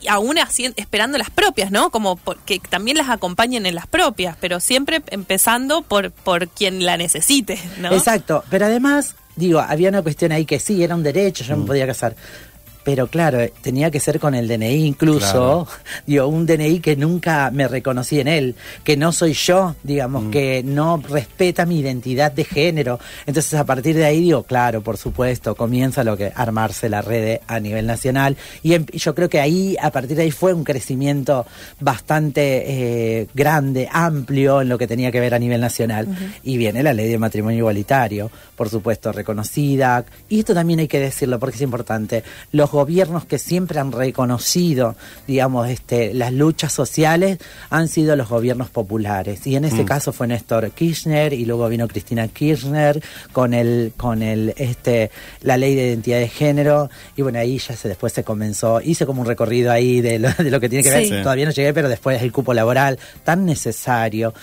y 0.00 0.08
aún 0.08 0.38
así 0.38 0.72
esperando 0.76 1.18
las 1.18 1.30
propias, 1.30 1.70
¿no? 1.70 1.90
Como 1.90 2.16
por- 2.16 2.38
que 2.38 2.58
también 2.58 2.96
las 2.96 3.08
acompañen 3.08 3.66
en 3.66 3.74
las 3.74 3.86
propias, 3.86 4.36
pero 4.40 4.60
siempre 4.60 5.02
empezando 5.10 5.82
por, 5.82 6.10
por 6.10 6.48
quien 6.48 6.84
la 6.84 6.96
necesite, 6.96 7.58
¿no? 7.78 7.92
Exacto, 7.92 8.44
pero 8.50 8.66
además, 8.66 9.14
digo, 9.36 9.60
había 9.60 9.88
una 9.88 10.02
cuestión 10.02 10.32
ahí 10.32 10.44
que 10.46 10.58
sí, 10.60 10.82
era 10.82 10.94
un 10.94 11.02
derecho, 11.02 11.44
yo 11.44 11.56
me 11.56 11.66
podía 11.66 11.86
casar. 11.86 12.16
Pero 12.84 13.06
claro, 13.08 13.40
eh, 13.40 13.52
tenía 13.62 13.90
que 13.90 14.00
ser 14.00 14.18
con 14.18 14.34
el 14.34 14.48
DNI 14.48 14.86
incluso, 14.86 15.66
Claro. 15.66 15.68
digo, 16.06 16.26
un 16.28 16.46
DNI 16.46 16.80
que 16.80 16.96
nunca 16.96 17.50
me 17.50 17.68
reconocí 17.68 18.20
en 18.20 18.28
él, 18.28 18.54
que 18.84 18.96
no 18.96 19.12
soy 19.12 19.32
yo, 19.34 19.76
digamos, 19.82 20.30
que 20.30 20.62
no 20.64 21.02
respeta 21.08 21.66
mi 21.66 21.80
identidad 21.80 22.32
de 22.32 22.44
género. 22.44 22.98
Entonces 23.26 23.54
a 23.54 23.64
partir 23.64 23.96
de 23.96 24.04
ahí 24.06 24.20
digo, 24.22 24.42
claro, 24.44 24.82
por 24.82 24.96
supuesto, 24.96 25.54
comienza 25.54 26.04
lo 26.04 26.16
que 26.16 26.32
armarse 26.34 26.88
la 26.88 27.02
red 27.02 27.40
a 27.46 27.60
nivel 27.60 27.86
nacional 27.86 28.36
y 28.62 28.74
em- 28.74 28.86
y 28.92 28.98
yo 28.98 29.14
creo 29.14 29.28
que 29.28 29.40
ahí, 29.40 29.76
a 29.80 29.90
partir 29.90 30.16
de 30.16 30.22
ahí 30.24 30.30
fue 30.30 30.52
un 30.54 30.64
crecimiento 30.64 31.46
bastante 31.80 33.20
eh, 33.20 33.26
grande, 33.34 33.88
amplio 33.90 34.60
en 34.62 34.68
lo 34.68 34.78
que 34.78 34.86
tenía 34.86 35.10
que 35.10 35.20
ver 35.20 35.34
a 35.34 35.38
nivel 35.38 35.60
nacional. 35.60 36.08
Y 36.42 36.56
viene 36.56 36.82
la 36.82 36.92
ley 36.94 37.08
de 37.08 37.18
matrimonio 37.18 37.58
igualitario, 37.58 38.30
por 38.56 38.68
supuesto, 38.68 39.12
reconocida. 39.12 40.04
Y 40.28 40.40
esto 40.40 40.54
también 40.54 40.80
hay 40.80 40.88
que 40.88 41.00
decirlo 41.00 41.38
porque 41.38 41.56
es 41.56 41.62
importante. 41.62 42.22
Los 42.52 42.69
gobiernos 42.70 43.24
que 43.24 43.38
siempre 43.38 43.80
han 43.80 43.92
reconocido, 43.92 44.96
digamos, 45.26 45.68
este, 45.68 46.14
las 46.14 46.32
luchas 46.32 46.72
sociales 46.72 47.38
han 47.70 47.88
sido 47.88 48.16
los 48.16 48.28
gobiernos 48.28 48.70
populares. 48.70 49.46
Y 49.46 49.56
en 49.56 49.64
ese 49.64 49.84
caso 49.84 50.12
fue 50.12 50.26
Néstor 50.26 50.70
Kirchner 50.70 51.32
y 51.32 51.44
luego 51.44 51.68
vino 51.68 51.86
Cristina 51.88 52.28
Kirchner 52.28 53.02
con 53.32 53.54
el, 53.54 53.92
con 53.96 54.22
el, 54.22 54.54
este, 54.56 55.10
la 55.42 55.56
ley 55.56 55.74
de 55.74 55.88
identidad 55.88 56.18
de 56.18 56.28
género. 56.28 56.90
Y 57.16 57.22
bueno, 57.22 57.38
ahí 57.38 57.58
ya 57.58 57.76
se 57.76 57.88
después 57.88 58.12
se 58.12 58.24
comenzó, 58.24 58.80
hice 58.80 59.06
como 59.06 59.22
un 59.22 59.26
recorrido 59.26 59.70
ahí 59.72 60.00
de 60.00 60.18
lo, 60.18 60.30
de 60.32 60.50
lo 60.50 60.60
que 60.60 60.68
tiene 60.68 60.82
que 60.82 60.90
ver. 60.90 61.04
Sí. 61.06 61.14
Todavía 61.22 61.46
no 61.46 61.52
llegué, 61.52 61.72
pero 61.72 61.88
después 61.88 62.20
el 62.22 62.32
cupo 62.32 62.54
laboral, 62.54 62.98
tan 63.24 63.44
necesario 63.44 64.34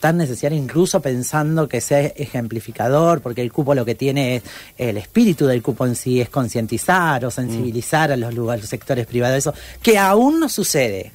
tan 0.00 0.16
necesario 0.18 0.58
incluso 0.58 1.00
pensando 1.00 1.68
que 1.68 1.80
sea 1.80 2.00
ejemplificador 2.00 3.20
porque 3.20 3.42
el 3.42 3.52
cupo 3.52 3.74
lo 3.74 3.84
que 3.84 3.94
tiene 3.94 4.36
es 4.36 4.42
el 4.78 4.96
espíritu 4.96 5.46
del 5.46 5.62
cupo 5.62 5.86
en 5.86 5.96
sí 5.96 6.20
es 6.20 6.28
concientizar 6.28 7.24
o 7.24 7.30
sensibilizar 7.30 8.12
a 8.12 8.16
los 8.16 8.34
lugares 8.34 8.62
los 8.62 8.70
sectores 8.70 9.06
privados 9.06 9.38
eso 9.38 9.54
que 9.82 9.98
aún 9.98 10.38
no 10.40 10.48
sucede 10.48 11.12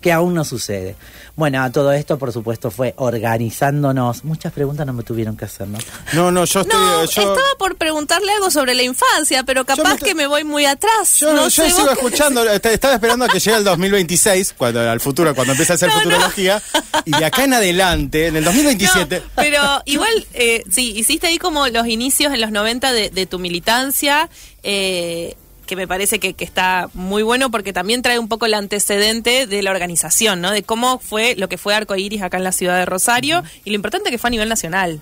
que 0.00 0.12
aún 0.12 0.34
no 0.34 0.44
sucede 0.44 0.94
bueno 1.34 1.60
a 1.62 1.70
todo 1.72 1.90
esto 1.92 2.16
por 2.18 2.32
supuesto 2.32 2.70
fue 2.70 2.94
organizándonos 2.96 4.24
muchas 4.24 4.52
preguntas 4.52 4.86
no 4.86 4.92
me 4.92 5.02
tuvieron 5.02 5.36
que 5.36 5.46
hacer 5.46 5.66
no 5.68 5.78
No, 6.12 6.30
no, 6.30 6.44
yo 6.44 6.60
estoy. 6.60 6.78
No, 6.80 7.00
yo, 7.04 7.22
estaba 7.22 7.38
por 7.58 7.76
preguntarle 7.76 8.32
algo 8.32 8.50
sobre 8.50 8.74
la 8.74 8.82
infancia, 8.82 9.42
pero 9.42 9.64
capaz 9.64 9.94
me- 9.94 9.98
que 10.00 10.14
me 10.14 10.26
voy 10.26 10.42
muy 10.44 10.64
atrás. 10.64 11.18
Yo, 11.20 11.32
no 11.32 11.44
yo 11.44 11.50
sé, 11.50 11.70
sigo 11.70 11.90
escuchando, 11.90 12.48
est- 12.48 12.64
estaba 12.66 12.94
esperando 12.94 13.24
a 13.24 13.28
que 13.28 13.38
llegue 13.40 13.56
el 13.58 13.64
2026, 13.64 14.54
cuando 14.56 14.80
al 14.80 15.00
futuro, 15.00 15.34
cuando 15.34 15.52
empiece 15.52 15.72
a 15.72 15.74
hacer 15.74 15.88
No, 15.88 15.94
no. 15.96 16.02
futurología, 16.02 16.62
y 17.04 17.10
de 17.10 17.24
acá 17.24 17.44
en 17.44 17.54
adelante, 17.54 18.17
en 18.26 18.36
el 18.36 18.44
2027, 18.44 19.20
No, 19.20 19.26
pero 19.36 19.62
igual, 19.84 20.26
eh, 20.34 20.62
sí, 20.70 20.92
hiciste 20.96 21.28
ahí 21.28 21.38
como 21.38 21.68
los 21.68 21.86
inicios 21.86 22.32
en 22.32 22.40
los 22.40 22.50
90 22.50 22.92
de, 22.92 23.10
de 23.10 23.26
tu 23.26 23.38
militancia, 23.38 24.28
eh, 24.62 25.36
que 25.66 25.76
me 25.76 25.86
parece 25.86 26.18
que, 26.18 26.34
que 26.34 26.44
está 26.44 26.88
muy 26.94 27.22
bueno 27.22 27.50
porque 27.50 27.72
también 27.72 28.02
trae 28.02 28.18
un 28.18 28.28
poco 28.28 28.46
el 28.46 28.54
antecedente 28.54 29.46
de 29.46 29.62
la 29.62 29.70
organización, 29.70 30.40
¿no? 30.40 30.50
De 30.50 30.62
cómo 30.62 30.98
fue 30.98 31.36
lo 31.36 31.48
que 31.48 31.58
fue 31.58 31.74
Arco 31.74 31.94
Iris 31.94 32.22
acá 32.22 32.38
en 32.38 32.44
la 32.44 32.52
ciudad 32.52 32.78
de 32.78 32.86
Rosario 32.86 33.44
y 33.64 33.70
lo 33.70 33.76
importante 33.76 34.10
que 34.10 34.18
fue 34.18 34.28
a 34.28 34.30
nivel 34.32 34.48
nacional 34.48 35.00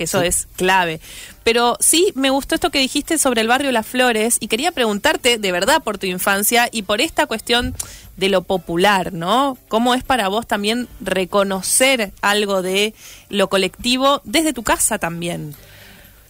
que 0.00 0.04
eso 0.04 0.22
es 0.22 0.48
clave. 0.56 0.98
Pero 1.44 1.76
sí 1.78 2.10
me 2.14 2.30
gustó 2.30 2.54
esto 2.54 2.70
que 2.70 2.78
dijiste 2.78 3.18
sobre 3.18 3.42
el 3.42 3.48
barrio 3.48 3.70
Las 3.70 3.86
Flores 3.86 4.38
y 4.40 4.48
quería 4.48 4.72
preguntarte 4.72 5.36
de 5.36 5.52
verdad 5.52 5.82
por 5.82 5.98
tu 5.98 6.06
infancia 6.06 6.70
y 6.72 6.82
por 6.82 7.02
esta 7.02 7.26
cuestión 7.26 7.74
de 8.20 8.28
lo 8.28 8.42
popular, 8.42 9.12
¿no? 9.12 9.56
¿Cómo 9.68 9.94
es 9.94 10.04
para 10.04 10.28
vos 10.28 10.46
también 10.46 10.86
reconocer 11.00 12.12
algo 12.20 12.62
de 12.62 12.94
lo 13.30 13.48
colectivo 13.48 14.20
desde 14.24 14.52
tu 14.52 14.62
casa 14.62 14.98
también? 14.98 15.54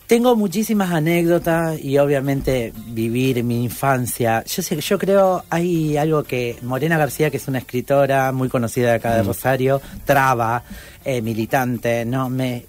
Tengo 0.06 0.35
muchísimas 0.35 0.90
anécdotas 0.90 1.78
y 1.80 1.99
obviamente 1.99 2.73
vivir 2.87 3.44
mi 3.44 3.64
infancia. 3.64 4.44
Yo 4.44 4.62
sé, 4.62 4.80
yo 4.80 4.99
creo 4.99 5.44
hay 5.50 5.97
algo 5.97 6.25
que 6.25 6.56
Morena 6.62 6.97
García, 6.97 7.30
que 7.30 7.37
es 7.37 7.49
una 7.49 7.59
escritora 7.59 8.32
muy 8.32 8.49
conocida 8.49 8.90
de 8.90 8.94
acá 8.94 9.14
de 9.14 9.23
Rosario, 9.23 9.80
traba, 10.04 10.62
eh, 11.04 11.23
militante, 11.23 12.04
no 12.04 12.28
me 12.28 12.66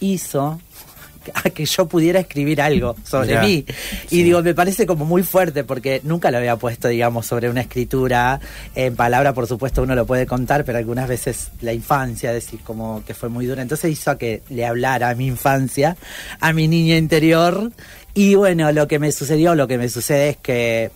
hizo 0.00 0.60
a 1.34 1.50
que 1.50 1.64
yo 1.64 1.86
pudiera 1.86 2.20
escribir 2.20 2.60
algo 2.60 2.96
sobre 3.04 3.34
Ya, 3.34 3.42
mí. 3.42 3.64
Y 4.06 4.16
sí. 4.16 4.22
digo, 4.22 4.42
me 4.42 4.54
parece 4.54 4.86
como 4.86 5.04
muy 5.04 5.22
fuerte 5.22 5.64
porque 5.64 6.00
nunca 6.04 6.30
lo 6.30 6.38
había 6.38 6.56
puesto, 6.56 6.88
digamos, 6.88 7.26
sobre 7.26 7.48
una 7.50 7.60
escritura. 7.62 8.40
En 8.74 8.96
palabra, 8.96 9.32
por 9.32 9.46
supuesto, 9.46 9.82
uno 9.82 9.94
lo 9.94 10.06
puede 10.06 10.26
contar, 10.26 10.64
pero 10.64 10.78
algunas 10.78 11.08
veces 11.08 11.48
la 11.60 11.72
infancia, 11.72 12.32
decir, 12.32 12.60
como 12.64 13.02
que 13.06 13.14
fue 13.14 13.28
muy 13.28 13.46
dura. 13.46 13.62
Entonces 13.62 13.90
hizo 13.90 14.10
a 14.10 14.18
que 14.18 14.42
le 14.50 14.64
hablara 14.66 15.10
a 15.10 15.14
mi 15.14 15.26
infancia, 15.26 15.96
a 16.40 16.52
mi 16.52 16.68
niña 16.68 16.96
interior. 16.96 17.70
Y 18.14 18.34
bueno, 18.34 18.72
lo 18.72 18.88
que 18.88 18.98
me 18.98 19.12
sucedió, 19.12 19.54
lo 19.54 19.66
que 19.66 19.78
me 19.78 19.88
sucede 19.88 20.30
es 20.30 20.36
que, 20.36 20.90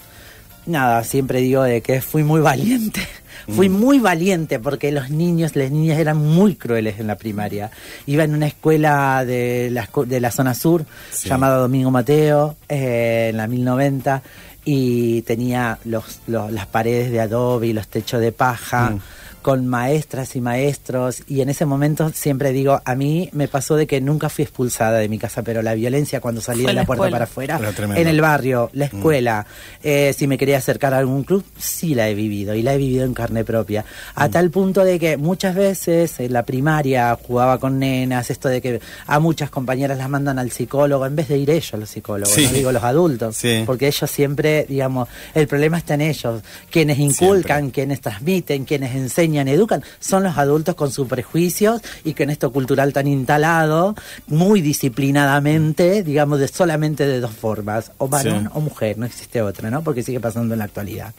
nada, 0.66 1.02
siempre 1.04 1.40
digo 1.40 1.62
de 1.62 1.80
que 1.80 2.00
fui 2.00 2.23
muy 2.23 2.40
valiente. 2.40 3.00
Fui 3.55 3.69
muy 3.69 3.99
valiente 4.00 4.59
porque 4.59 4.91
los 4.91 5.11
niños, 5.11 5.55
las 5.55 5.71
niñas 5.71 5.99
eran 5.99 6.17
muy 6.17 6.57
crueles 6.57 6.99
en 6.99 7.07
la 7.07 7.17
primaria. 7.17 7.71
Iba 8.07 8.25
en 8.25 8.35
una 8.35 8.47
escuela 8.49 9.25
de 9.25 9.69
la, 9.71 9.88
de 10.07 10.21
la 10.21 10.31
zona 10.33 10.53
sur 10.55 10.85
Sí. 11.12 11.29
llamada 11.29 11.57
Domingo 11.59 11.91
Mateo 11.91 12.57
eh, 12.69 13.29
en 13.31 13.37
la 13.37 13.47
1090 13.47 14.23
y 14.65 15.23
tenía 15.23 15.79
los, 15.85 16.21
los- 16.26 16.50
las 16.50 16.67
paredes 16.67 17.11
de 17.12 17.21
adobe 17.21 17.69
y 17.69 17.73
los 17.73 17.87
techos 17.88 18.21
de 18.21 18.33
paja. 18.33 18.91
Mm. 18.91 19.00
Con 19.47 19.65
maestras 19.69 20.35
y 20.35 20.41
maestros 20.41 21.23
y 21.29 21.41
en 21.41 21.49
ese 21.49 21.67
momento 21.67 22.11
siempre 22.12 22.50
digo, 22.50 22.83
a 22.85 22.95
mí 22.97 23.29
me 23.33 23.47
pasó 23.47 23.76
de 23.76 23.87
que 23.87 24.00
nunca 24.00 24.29
fui 24.29 24.43
expulsada 24.43 24.99
de 24.99 25.09
mi 25.09 25.21
casa, 25.21 25.43
pero 25.45 25.62
la 25.62 25.75
violencia 25.75 26.21
cuando 26.21 26.41
salía 26.41 26.65
Fue 26.65 26.71
de 26.73 26.75
la 26.75 26.81
la 26.81 26.87
puerta 26.88 27.05
escuela. 27.07 27.59
para 27.59 27.69
afuera, 27.71 28.00
en 28.00 28.09
el 28.09 28.21
barrio, 28.21 28.71
la 28.73 28.87
escuela, 28.87 29.47
eh, 29.85 30.12
si 30.19 30.26
me 30.26 30.37
quería 30.37 30.59
acercar 30.59 30.95
a 30.95 30.99
algún 30.99 31.23
club, 31.23 31.45
sí 31.57 31.95
la 31.95 32.09
he 32.09 32.15
vivido 32.17 32.57
y 32.57 32.62
la 32.62 32.75
he 32.75 32.76
vivido 32.76 33.05
en 33.05 33.15
carne 33.15 33.45
propia. 33.45 33.85
A 34.17 34.29
tal 34.31 34.50
punto 34.50 34.83
de 34.83 34.99
que 34.99 35.17
muchas 35.17 35.55
veces 35.55 36.19
en 36.19 36.33
la 36.33 36.43
primaria 36.43 37.17
jugaba 37.25 37.61
con 37.61 37.79
nenas, 37.79 38.31
esto 38.33 38.49
de 38.49 38.61
que 38.61 38.81
a 39.07 39.21
muchas 39.21 39.49
compañeras 39.50 39.97
las 39.97 40.09
mandan 40.11 40.41
al 40.41 40.50
psicólogo 40.50 41.07
en 41.07 41.15
vez 41.15 41.29
de 41.29 41.38
ir 41.38 41.50
ellos 41.50 41.79
los 41.79 41.88
psicólogos, 41.88 42.35
Sí. 42.35 42.47
no 42.47 42.53
digo 42.53 42.73
los 42.73 42.83
adultos, 42.83 43.37
Sí. 43.37 43.62
porque 43.65 43.87
ellos 43.87 44.11
siempre, 44.11 44.67
digamos, 44.69 45.09
el 45.37 45.47
problema 45.47 45.79
está 45.79 45.95
en 45.95 46.00
ellos, 46.00 46.43
quienes 46.69 46.99
inculcan, 46.99 47.59
Siempre. 47.59 47.73
quienes 47.73 48.00
transmiten, 48.00 48.65
quienes 48.65 48.93
enseñan, 48.97 49.36
educan, 49.49 49.83
son 50.00 50.23
los 50.25 50.38
adultos 50.38 50.75
con 50.75 50.90
sus 50.90 51.07
prejuicios 51.09 51.81
y 52.05 52.14
con 52.14 52.31
esto 52.31 52.50
cultural 52.52 52.93
tan 52.93 53.07
instalado, 53.07 53.95
muy 54.26 54.61
disciplinadamente, 54.61 56.02
digamos, 56.02 56.40
de 56.40 56.49
solamente 56.49 57.07
de 57.07 57.21
dos 57.21 57.33
formas, 57.33 57.93
o 57.99 58.09
varón 58.09 58.45
Sí. 58.45 58.50
o 58.55 58.61
mujer, 58.61 58.99
no 58.99 59.07
existe 59.07 59.43
otra, 59.43 59.71
¿no? 59.71 59.83
Porque 59.83 60.02
sigue 60.02 60.21
pasando 60.21 60.55
en 60.55 60.59
la 60.59 60.64
actualidad. 60.64 61.12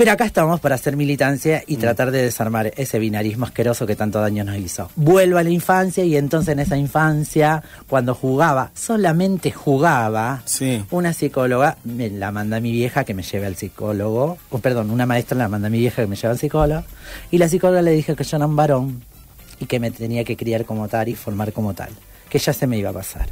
Pero 0.00 0.12
acá 0.12 0.24
estamos 0.24 0.60
para 0.60 0.76
hacer 0.76 0.96
militancia 0.96 1.62
y 1.66 1.76
tratar 1.76 2.10
de 2.10 2.22
desarmar 2.22 2.72
ese 2.78 2.98
binarismo 2.98 3.44
asqueroso 3.44 3.86
que 3.86 3.96
tanto 3.96 4.18
daño 4.18 4.44
nos 4.44 4.56
hizo. 4.56 4.90
Vuelvo 4.96 5.36
a 5.36 5.42
la 5.42 5.50
infancia 5.50 6.02
y 6.04 6.16
entonces 6.16 6.54
en 6.54 6.60
esa 6.60 6.78
infancia, 6.78 7.62
cuando 7.86 8.14
jugaba, 8.14 8.70
solamente 8.74 9.50
jugaba, 9.52 10.40
Sí. 10.46 10.82
una 10.90 11.12
psicóloga 11.12 11.76
me 11.84 12.08
la 12.08 12.32
manda 12.32 12.56
a 12.56 12.60
mi 12.60 12.72
vieja 12.72 13.04
que 13.04 13.12
me 13.12 13.22
lleve 13.22 13.44
al 13.44 13.56
psicólogo, 13.56 14.38
o 14.48 14.58
perdón, 14.58 14.90
una 14.90 15.04
maestra 15.04 15.36
la 15.36 15.50
manda 15.50 15.66
a 15.66 15.70
mi 15.70 15.80
vieja 15.80 16.00
que 16.00 16.08
me 16.08 16.16
lleva 16.16 16.32
al 16.32 16.38
psicólogo, 16.38 16.82
y 17.30 17.36
la 17.36 17.50
psicóloga 17.50 17.82
le 17.82 17.90
dije 17.90 18.16
que 18.16 18.24
yo 18.24 18.38
era 18.38 18.46
un 18.46 18.56
varón 18.56 19.04
y 19.58 19.66
que 19.66 19.78
me 19.78 19.90
tenía 19.90 20.24
que 20.24 20.34
criar 20.34 20.64
como 20.64 20.88
tal 20.88 21.10
y 21.10 21.14
formar 21.14 21.52
como 21.52 21.74
tal, 21.74 21.90
que 22.30 22.38
ya 22.38 22.54
se 22.54 22.66
me 22.66 22.78
iba 22.78 22.88
a 22.88 22.94
pasar. 22.94 23.28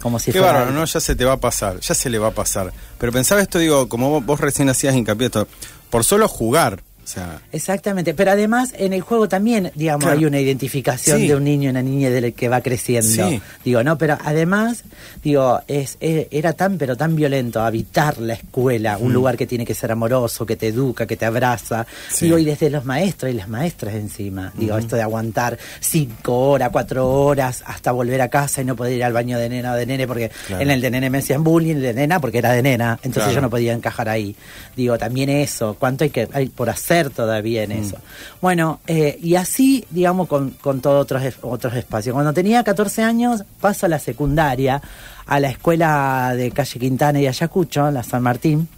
Como 0.00 0.18
si 0.20 0.30
Qué 0.32 0.38
fuera 0.38 0.52
bárbaro, 0.54 0.72
¿no? 0.72 0.84
Ya 0.84 0.98
se 1.00 1.14
te 1.16 1.24
va 1.24 1.32
a 1.34 1.36
pasar, 1.36 1.78
ya 1.80 1.94
se 1.94 2.10
le 2.10 2.18
va 2.18 2.28
a 2.28 2.32
pasar. 2.32 2.72
Pero 2.98 3.12
pensaba 3.12 3.40
esto, 3.40 3.58
digo, 3.58 3.88
como 3.88 4.10
vos, 4.10 4.24
vos 4.24 4.40
recién 4.40 4.68
hacías 4.68 4.96
hincapié 4.96 5.26
esto, 5.26 5.46
por 5.92 6.04
solo 6.04 6.26
jugar, 6.26 6.82
sea, 7.12 7.40
Exactamente, 7.52 8.14
pero 8.14 8.30
además 8.32 8.72
en 8.76 8.92
el 8.92 9.00
juego 9.02 9.28
también, 9.28 9.70
digamos, 9.74 10.04
Claro. 10.04 10.18
hay 10.18 10.24
una 10.26 10.40
identificación 10.40 11.18
Sí. 11.20 11.28
de 11.28 11.34
un 11.36 11.44
niño 11.44 11.64
y 11.68 11.70
una 11.70 11.82
niña 11.82 12.10
del 12.10 12.32
que 12.34 12.48
va 12.48 12.60
creciendo. 12.60 13.28
Sí. 13.28 13.40
Digo, 13.64 13.82
no, 13.84 13.98
pero 13.98 14.18
además, 14.24 14.84
digo, 15.22 15.60
es, 15.68 15.96
eh, 16.00 16.28
era 16.30 16.52
tan 16.54 16.78
pero 16.78 16.96
tan 16.96 17.14
violento 17.16 17.60
habitar 17.62 18.18
la 18.18 18.34
escuela, 18.34 18.98
un 18.98 19.12
lugar 19.12 19.36
que 19.36 19.46
tiene 19.46 19.64
que 19.66 19.74
ser 19.74 19.92
amoroso, 19.92 20.46
que 20.46 20.56
te 20.56 20.68
educa, 20.68 21.06
que 21.06 21.16
te 21.16 21.26
abraza. 21.26 21.86
Sí. 22.10 22.26
Digo, 22.26 22.38
y 22.38 22.44
desde 22.44 22.70
los 22.70 22.84
maestros 22.84 23.30
y 23.30 23.34
las 23.34 23.48
maestras 23.48 23.94
encima. 23.94 24.52
Digo, 24.56 24.76
esto 24.78 24.96
de 24.96 25.02
aguantar 25.02 25.58
cinco 25.80 26.50
horas, 26.50 26.70
cuatro 26.72 27.08
horas 27.10 27.62
hasta 27.66 27.92
volver 27.92 28.20
a 28.20 28.28
casa 28.28 28.62
y 28.62 28.64
no 28.64 28.76
poder 28.76 28.94
ir 28.94 29.04
al 29.04 29.12
baño 29.12 29.38
de 29.38 29.48
nena 29.48 29.72
o 29.72 29.76
de 29.76 29.86
nene, 29.86 30.06
porque 30.06 30.30
Claro. 30.46 30.62
en 30.62 30.70
el 30.70 30.80
de 30.80 30.90
nene 30.90 31.10
me 31.10 31.18
hacían 31.18 31.44
bullying, 31.44 31.76
el 31.76 31.82
de 31.82 31.94
nena 31.94 32.20
porque 32.20 32.38
era 32.38 32.52
de 32.52 32.62
nena, 32.62 32.94
entonces 33.02 33.24
Claro. 33.24 33.34
yo 33.34 33.40
no 33.42 33.50
podía 33.50 33.72
encajar 33.72 34.08
ahí. 34.08 34.34
Digo, 34.76 34.96
también 34.98 35.28
eso, 35.28 35.76
cuánto 35.78 36.04
hay 36.04 36.10
que 36.10 36.28
hay 36.32 36.48
por 36.48 36.70
hacer 36.70 37.01
todavía 37.10 37.62
en 37.64 37.72
eso. 37.72 37.96
Bueno, 38.40 38.80
eh, 38.86 39.18
y 39.22 39.34
así, 39.36 39.84
digamos, 39.90 40.28
con, 40.28 40.50
con 40.50 40.80
todos 40.80 41.02
otros, 41.02 41.22
otros 41.42 41.74
espacios. 41.74 42.14
Cuando 42.14 42.32
tenía 42.32 42.62
14 42.62 43.02
años, 43.02 43.44
paso 43.60 43.86
a 43.86 43.88
la 43.88 43.98
secundaria, 43.98 44.82
a 45.26 45.40
la 45.40 45.50
escuela 45.50 46.34
de 46.36 46.50
calle 46.50 46.80
Quintana 46.80 47.20
y 47.20 47.26
Ayacucho, 47.26 47.90
la 47.90 48.02
San 48.02 48.22
Martín. 48.22 48.68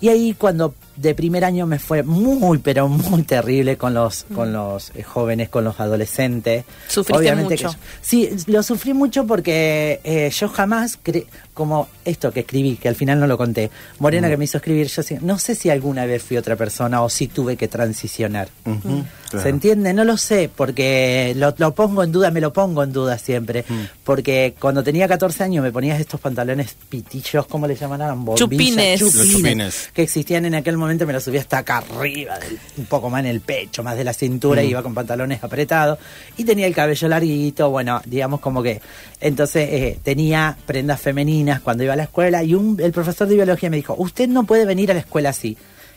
Y 0.00 0.08
ahí 0.08 0.34
cuando 0.34 0.74
de 0.96 1.14
primer 1.14 1.44
año 1.44 1.66
me 1.66 1.78
fue 1.78 2.02
muy, 2.02 2.58
pero 2.58 2.88
muy 2.88 3.22
terrible 3.22 3.76
con 3.76 3.94
los, 3.94 4.24
con 4.34 4.52
los 4.52 4.90
eh, 4.94 5.02
jóvenes, 5.02 5.48
con 5.48 5.64
los 5.64 5.78
adolescentes. 5.80 6.64
Sufriste 6.88 7.34
mucho. 7.36 7.48
que 7.48 7.56
yo- 7.56 7.74
sí, 8.00 8.30
lo 8.46 8.62
sufrí 8.62 8.94
mucho 8.94 9.26
porque 9.26 10.00
eh, 10.04 10.30
yo 10.30 10.48
jamás, 10.48 10.98
cre- 11.02 11.26
como 11.52 11.88
esto 12.04 12.32
que 12.32 12.40
escribí, 12.40 12.76
que 12.76 12.88
al 12.88 12.96
final 12.96 13.20
no 13.20 13.26
lo 13.26 13.36
conté, 13.38 13.70
Morena 13.98 14.28
que 14.28 14.36
me 14.36 14.44
hizo 14.44 14.58
escribir, 14.58 14.88
yo 14.88 15.02
sí- 15.02 15.18
no 15.20 15.38
sé 15.38 15.54
si 15.54 15.70
alguna 15.70 16.04
vez 16.06 16.22
fui 16.22 16.36
otra 16.36 16.56
persona 16.56 17.02
o 17.02 17.08
si 17.08 17.28
tuve 17.28 17.56
que 17.56 17.68
transicionar. 17.68 18.48
claro. 18.64 19.42
¿Se 19.42 19.48
entiende? 19.48 19.92
No 19.94 20.04
lo 20.04 20.16
sé, 20.16 20.48
porque 20.54 21.32
lo, 21.36 21.52
lo 21.58 21.74
pongo 21.74 22.02
en 22.04 22.12
duda, 22.12 22.30
me 22.30 22.40
lo 22.40 22.52
pongo 22.52 22.82
en 22.84 22.92
duda 22.92 23.18
siempre. 23.18 23.64
Mm. 23.68 23.74
Porque 24.04 24.54
cuando 24.60 24.84
tenía 24.84 25.08
14 25.08 25.42
años 25.44 25.62
me 25.64 25.72
ponías 25.72 25.98
estos 25.98 26.20
pantalones 26.20 26.76
pitillos, 26.88 27.46
¿cómo 27.46 27.66
le 27.66 27.74
llamaban? 27.74 28.24
Bombillas, 28.24 28.38
Chupines. 28.38 29.00
Los 29.00 29.28
chupines. 29.28 29.90
Que 29.92 30.02
existían 30.02 30.44
en 30.44 30.54
aquel 30.54 30.76
momento, 30.76 30.83
me 30.86 31.12
los 31.12 31.22
subía 31.24 31.40
hasta 31.40 31.58
acá 31.58 31.78
arriba, 31.78 32.38
un 32.76 32.86
poco 32.86 33.10
más 33.10 33.20
en 33.20 33.26
el 33.26 33.40
pecho, 33.40 33.82
más 33.82 33.96
de 33.96 34.04
la 34.04 34.12
cintura, 34.12 34.62
Mm. 34.62 34.66
iba 34.66 34.82
con 34.82 34.94
pantalones 34.94 35.42
apretados. 35.42 35.98
Y 36.36 36.44
tenía 36.44 36.66
el 36.66 36.74
cabello 36.74 37.08
larguito, 37.08 37.70
bueno, 37.70 38.00
digamos 38.04 38.40
como 38.40 38.62
que. 38.62 38.80
Entonces 39.20 39.68
eh, 39.70 39.98
tenía 40.02 40.56
prendas 40.66 41.00
femeninas 41.00 41.60
cuando 41.60 41.82
iba 41.84 41.92
a 41.94 41.96
la 41.96 42.04
escuela 42.04 42.42
y 42.42 42.54
un, 42.54 42.78
el 42.80 42.92
profesor 42.92 43.26
de 43.28 43.34
biología 43.36 43.70
me 43.70 43.76
dijo: 43.76 43.94
Usted 43.98 44.28
no 44.28 44.44
puede 44.44 44.64
venir 44.66 44.90
a 44.90 44.94
la 44.94 45.00
escuela 45.00 45.30
así. 45.30 45.56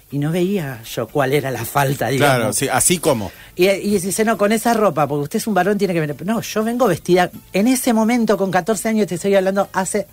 Y 0.10 0.19
no 0.19 0.32
veía 0.32 0.82
yo 0.84 1.06
cuál 1.10 1.34
era 1.34 1.52
la 1.52 1.65
falta, 1.65 2.08
digamos. 2.08 2.38
Claro, 2.38 2.54
sí, 2.54 2.69
así 2.71 2.97
como. 2.97 3.30
Y, 3.58 3.67
y 3.67 4.00
dice, 4.00 4.23
no, 4.23 4.38
con 4.38 4.54
esa 4.54 4.73
ropa, 4.73 5.06
porque 5.06 5.23
usted 5.23 5.39
es 5.39 5.47
un 5.47 5.54
varón, 5.54 5.78
tiene 5.78 5.93
que 5.93 6.00
venir. 6.00 6.15
No, 6.26 6.39
yo 6.39 6.63
vengo 6.63 6.88
vestida, 6.88 7.30
en 7.52 7.67
ese 7.67 7.91
momento, 7.91 8.38
con 8.38 8.50
14 8.50 8.88
años, 8.88 9.08
te 9.08 9.15
estoy 9.15 9.36
hablando, 9.36 9.67
hace 9.73 10.08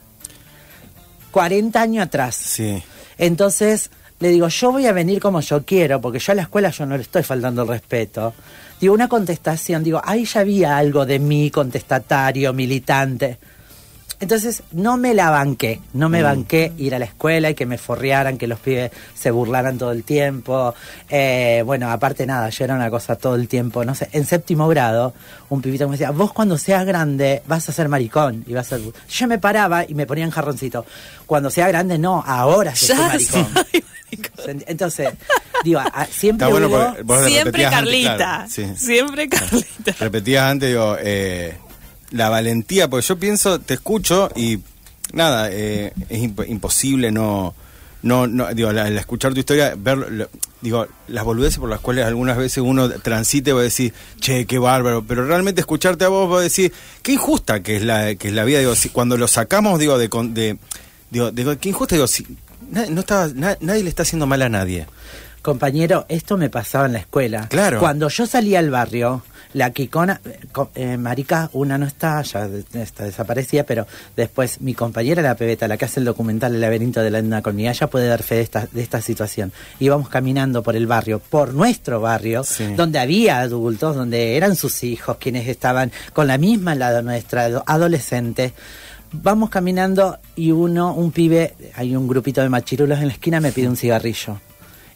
40 1.31 1.81
años 1.81 2.07
atrás. 2.07 2.35
Sí. 2.35 2.83
Entonces, 3.19 3.91
le 4.25 4.31
digo, 4.31 4.49
yo 4.49 4.73
voy 4.73 4.87
a 4.87 4.93
venir 4.95 5.21
como 5.21 5.43
yo 5.43 5.67
quiero, 5.67 6.01
porque 6.01 6.19
yo 6.19 6.33
a 6.33 6.35
la 6.35 6.43
escuela 6.43 6.71
yo 6.71 6.87
no 6.87 6.97
le 6.97 7.03
estoy 7.03 7.23
faltando 7.23 7.61
el 7.61 7.69
respeto. 7.69 8.33
Digo, 8.81 8.95
una 8.95 9.07
contestación, 9.07 9.85
digo, 9.85 10.01
ahí 10.03 10.25
ya 10.25 10.41
había 10.41 10.79
algo 10.79 11.05
de 11.05 11.19
mí, 11.19 11.51
contestatario, 11.51 12.55
militante. 12.55 13.37
Entonces, 14.21 14.63
no 14.73 14.97
me 14.97 15.13
la 15.13 15.31
banqué, 15.31 15.81
no 15.93 16.09
me 16.09 16.23
banqué 16.23 16.73
ir 16.79 16.95
a 16.95 16.99
la 16.99 17.05
escuela 17.05 17.51
y 17.51 17.55
que 17.55 17.67
me 17.67 17.79
forrearan, 17.79 18.39
que 18.39 18.47
los 18.47 18.59
pibes 18.59 18.91
se 19.15 19.31
burlaran 19.31 19.77
todo 19.77 19.93
el 19.93 20.05
tiempo. 20.05 20.75
Eh, 21.11 21.63
bueno, 21.67 21.91
aparte 21.91 22.25
nada, 22.27 22.49
yo 22.49 22.65
era 22.65 22.75
una 22.75 22.91
cosa 22.91 23.17
todo 23.17 23.35
el 23.35 23.49
tiempo, 23.49 23.85
no 23.85 23.95
sé, 23.95 24.09
en 24.13 24.25
séptimo 24.25 24.69
grado, 24.69 25.15
un 25.51 25.61
pibito 25.61 25.87
me 25.89 25.93
decía, 25.93 26.11
vos 26.11 26.33
cuando 26.33 26.57
seas 26.59 26.85
grande 26.87 27.43
vas 27.47 27.69
a 27.69 27.73
ser 27.73 27.89
maricón 27.89 28.45
y 28.47 28.53
vas 28.55 28.73
a 28.73 28.79
ser... 28.79 28.93
Yo 29.11 29.27
me 29.27 29.39
paraba 29.39 29.85
y 29.87 29.95
me 29.95 30.07
ponía 30.07 30.25
en 30.25 30.31
jarroncito, 30.31 30.87
cuando 31.27 31.51
sea 31.51 31.69
grande 31.69 31.99
no, 31.99 32.23
ahora 32.27 32.73
yo 32.75 32.87
soy 32.87 32.97
maricón. 32.97 33.47
soy 34.37 34.55
ent- 34.55 34.65
Entonces, 34.69 35.11
digo, 35.65 35.81
siempre 36.11 36.47
Está 36.47 36.59
bueno 36.61 36.69
hubo- 37.05 37.27
Siempre 37.27 37.67
antes, 37.67 37.79
Carlita. 37.81 38.17
claro, 38.17 38.45
sí. 38.49 38.67
Siempre 38.77 39.29
Carlita. 39.29 39.95
Repetías 39.99 40.45
antes, 40.45 40.69
digo, 40.71 40.97
eh, 41.01 41.57
la 42.15 42.29
valentía, 42.29 42.89
porque 42.89 43.07
yo 43.07 43.19
pienso, 43.19 43.61
te 43.61 43.75
escucho 43.75 44.31
y 44.37 44.61
nada, 45.13 45.49
eh, 45.51 45.93
es 46.09 46.21
imp- 46.21 46.49
imposible 46.49 47.11
no, 47.11 47.55
no, 48.03 48.27
no, 48.27 48.53
digo, 48.55 48.69
al 48.69 48.97
escuchar 48.99 49.33
tu 49.35 49.41
historia, 49.41 49.75
ver, 49.77 49.99
lo- 49.99 50.29
digo, 50.61 50.87
las 51.09 51.25
boludeces 51.25 51.59
por 51.59 51.69
las 51.69 51.81
cuales 51.81 52.05
algunas 52.07 52.37
veces 52.37 52.59
uno 52.59 52.89
transite, 52.89 53.53
va 53.53 53.61
a 53.61 53.65
decir, 53.65 53.93
che, 54.21 54.47
qué 54.47 54.59
bárbaro, 54.59 55.05
pero 55.07 55.27
realmente 55.27 55.61
escucharte 55.61 56.05
a 56.05 56.09
vos, 56.09 56.33
va 56.33 56.39
a 56.39 56.43
decir, 56.43 56.73
qué 57.03 57.13
injusta 57.13 57.63
que 57.63 57.77
es 57.77 57.83
la, 57.85 58.15
que 58.15 58.29
es 58.29 58.35
la 58.35 58.45
vida, 58.45 58.59
digo, 58.61 58.75
si, 58.75 58.89
cuando 58.91 59.17
lo 59.17 59.27
sacamos, 59.29 59.79
digo, 59.79 59.99
de, 59.99 60.09
de, 60.09 60.57
digo, 61.11 61.31
digo, 61.33 61.57
qué 61.59 61.69
injusta, 61.71 61.95
digo, 61.97 62.07
si, 62.07 62.27
no 62.71 63.05
na- 63.35 63.59
nadie 63.61 63.83
le 63.83 63.89
está 63.89 64.03
haciendo 64.03 64.27
mal 64.27 64.41
a 64.43 64.49
nadie. 64.49 64.87
Compañero, 65.45 66.07
esto 66.09 66.39
me 66.39 66.49
pasaba 66.49 66.87
en 66.87 66.95
la 66.95 67.01
escuela. 67.01 67.49
Claro. 67.51 67.79
Cuando 67.79 68.09
yo 68.09 68.27
salía 68.27 68.61
al 68.61 68.71
barrio, 68.71 69.23
la 69.53 69.73
Kikona, 69.73 70.19
eh, 70.25 70.39
eh, 70.75 70.97
Marica, 70.97 71.51
una 71.53 71.77
no 71.77 71.85
está, 71.85 72.23
ya 72.23 72.49
está 72.73 73.05
desaparecida, 73.05 73.65
pero 73.65 73.87
después 74.17 74.63
mi 74.63 74.73
compañera, 74.73 75.21
la 75.21 75.35
pebeta, 75.35 75.69
la 75.69 75.77
que 75.77 75.85
hace 75.85 76.01
el 76.01 76.07
documental 76.07 76.55
El 76.55 76.63
laberinto 76.63 77.03
de 77.03 77.11
la 77.11 77.21
luna 77.21 77.43
conmigo, 77.43 77.69
ella 77.71 77.87
puede 77.89 78.07
dar 78.09 78.23
fe 78.23 78.37
de 78.37 78.41
esta, 78.41 78.67
de 78.73 78.81
esta 78.81 79.03
situación. 79.03 79.53
Íbamos 79.81 80.09
caminando 80.09 80.63
por 80.63 80.77
el 80.77 80.87
barrio, 80.87 81.19
por 81.21 81.53
nuestro 81.53 82.01
barrio, 82.01 82.43
Sí. 82.43 82.73
donde 82.75 82.99
había 82.99 83.41
adultos, 83.41 83.97
donde 83.97 84.39
eran 84.39 84.57
sus 84.57 84.83
hijos 84.83 85.19
quienes 85.19 85.47
estaban 85.47 85.93
con 86.15 86.27
la 86.27 86.39
misma 86.39 86.73
edad 86.73 87.03
nuestra, 87.03 87.45
ado- 87.45 87.65
adolescentes. 87.67 88.53
Vamos 89.13 89.51
caminando 89.51 90.19
y 90.37 90.53
uno, 90.53 90.95
un 90.95 91.13
pibe, 91.13 91.55
hay 91.77 91.95
un 91.95 92.09
grupito 92.09 92.41
de 92.41 92.49
machirulos 92.49 92.99
en 93.01 93.09
la 93.09 93.13
esquina, 93.13 93.41
me 93.41 93.53
pide 93.53 93.69
un 93.69 93.77
cigarrillo. 93.77 94.41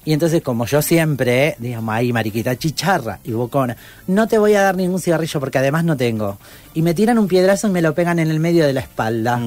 Y 0.05 0.13
entonces, 0.13 0.43
como 0.43 0.65
yo 0.65 0.81
siempre, 0.81 1.57
digamos, 1.59 1.95
ahí 1.95 2.13
mariquita 2.13 2.57
chicharra 2.57 3.21
y 3.25 3.33
bocona, 3.33 3.77
no 4.07 4.27
te 4.27 4.39
voy 4.39 4.55
a 4.55 4.63
dar 4.63 4.77
ningún 4.77 5.01
cigarrillo 5.01 5.41
porque 5.41 5.59
además 5.59 5.85
no 5.85 5.97
tengo. 5.97 6.39
Y 6.73 6.83
me 6.83 6.95
tiran 6.95 7.19
un 7.19 7.29
piedrazo 7.29 7.69
y 7.69 7.71
me 7.71 7.83
lo 7.83 7.95
pegan 7.95 8.19
en 8.19 8.31
el 8.31 8.41
medio 8.41 8.67
de 8.67 8.73
la 8.73 8.81
espalda. 8.81 9.41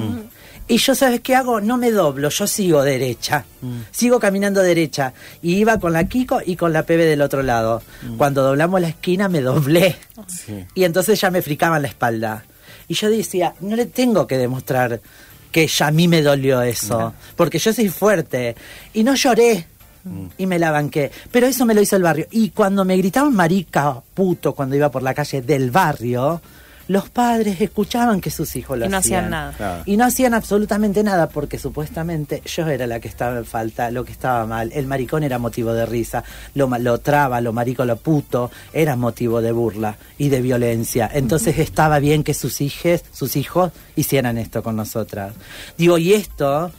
Y 0.67 0.77
yo, 0.77 0.93
¿sabes 0.93 1.21
qué 1.21 1.35
hago? 1.35 1.59
No 1.59 1.77
me 1.77 1.91
doblo, 1.91 2.29
yo 2.29 2.45
sigo 2.47 2.83
derecha. 2.83 3.45
Sigo 3.91 4.19
caminando 4.19 4.61
derecha. 4.61 5.13
Y 5.41 5.55
iba 5.55 5.79
con 5.79 5.93
la 5.93 6.03
Kiko 6.03 6.41
y 6.45 6.55
con 6.55 6.73
la 6.73 6.83
Pebe 6.83 7.05
del 7.05 7.21
otro 7.21 7.41
lado. 7.41 7.81
Cuando 8.17 8.43
doblamos 8.43 8.79
la 8.81 8.89
esquina 8.89 9.29
me 9.29 9.41
doblé. 9.41 9.95
Sí. 10.27 10.65
Y 10.75 10.83
entonces 10.83 11.19
ya 11.19 11.31
me 11.31 11.41
fricaban 11.41 11.81
la 11.81 11.87
espalda. 11.87 12.45
Y 12.87 12.93
yo 12.93 13.09
decía, 13.09 13.55
no 13.61 13.75
le 13.75 13.85
tengo 13.85 14.27
que 14.27 14.37
demostrar 14.37 15.01
que 15.51 15.67
ya 15.67 15.87
a 15.87 15.91
mí 15.91 16.07
me 16.07 16.21
dolió 16.21 16.61
eso, 16.61 17.13
porque 17.35 17.59
yo 17.59 17.73
soy 17.73 17.89
fuerte. 17.89 18.55
Y 18.93 19.03
no 19.03 19.15
lloré, 19.15 19.67
Y 20.37 20.45
me 20.47 20.59
la 20.59 20.71
banqué. 20.71 21.11
Pero 21.31 21.47
eso 21.47 21.65
me 21.65 21.73
lo 21.73 21.81
hizo 21.81 21.95
el 21.95 22.03
barrio. 22.03 22.27
Y 22.31 22.49
cuando 22.49 22.85
me 22.85 22.97
gritaban 22.97 23.35
marica, 23.35 24.01
puto, 24.13 24.53
cuando 24.53 24.75
iba 24.75 24.89
por 24.89 25.03
la 25.03 25.13
calle 25.13 25.41
del 25.41 25.71
barrio, 25.71 26.41
los 26.87 27.09
padres 27.09 27.61
escuchaban 27.61 28.19
que 28.19 28.29
sus 28.31 28.53
hijos 28.57 28.77
lo 28.77 28.85
Y 28.85 28.89
no 28.89 28.97
hacían 28.97 29.25
hacían. 29.25 29.29
nada. 29.31 29.53
Claro. 29.53 29.83
Y 29.85 29.95
no 29.95 30.03
hacían 30.03 30.33
absolutamente 30.33 31.03
nada 31.03 31.29
porque 31.29 31.57
supuestamente 31.57 32.41
yo 32.45 32.67
era 32.67 32.85
la 32.85 32.99
que 32.99 33.07
estaba 33.07 33.37
en 33.37 33.45
falta, 33.45 33.91
lo 33.91 34.03
que 34.03 34.11
estaba 34.11 34.45
mal. 34.45 34.71
El 34.73 34.87
maricón 34.87 35.23
era 35.23 35.39
motivo 35.39 35.71
de 35.73 35.85
risa, 35.85 36.23
lo, 36.53 36.67
lo 36.79 36.97
traba, 36.97 37.39
lo 37.39 37.53
marico, 37.53 37.85
lo 37.85 37.95
puto, 37.95 38.51
era 38.73 38.97
motivo 38.97 39.41
de 39.41 39.53
burla 39.53 39.95
y 40.17 40.27
de 40.29 40.41
violencia. 40.41 41.09
Entonces 41.13 41.59
estaba 41.59 41.99
bien 41.99 42.23
que 42.23 42.33
sus 42.33 42.59
hijos, 42.59 43.03
sus 43.13 43.37
hijos 43.37 43.71
hicieran 43.95 44.37
esto 44.37 44.61
con 44.61 44.75
nosotras. 44.75 45.33
Digo, 45.77 45.97
y 45.97 46.13
esto, 46.13 46.71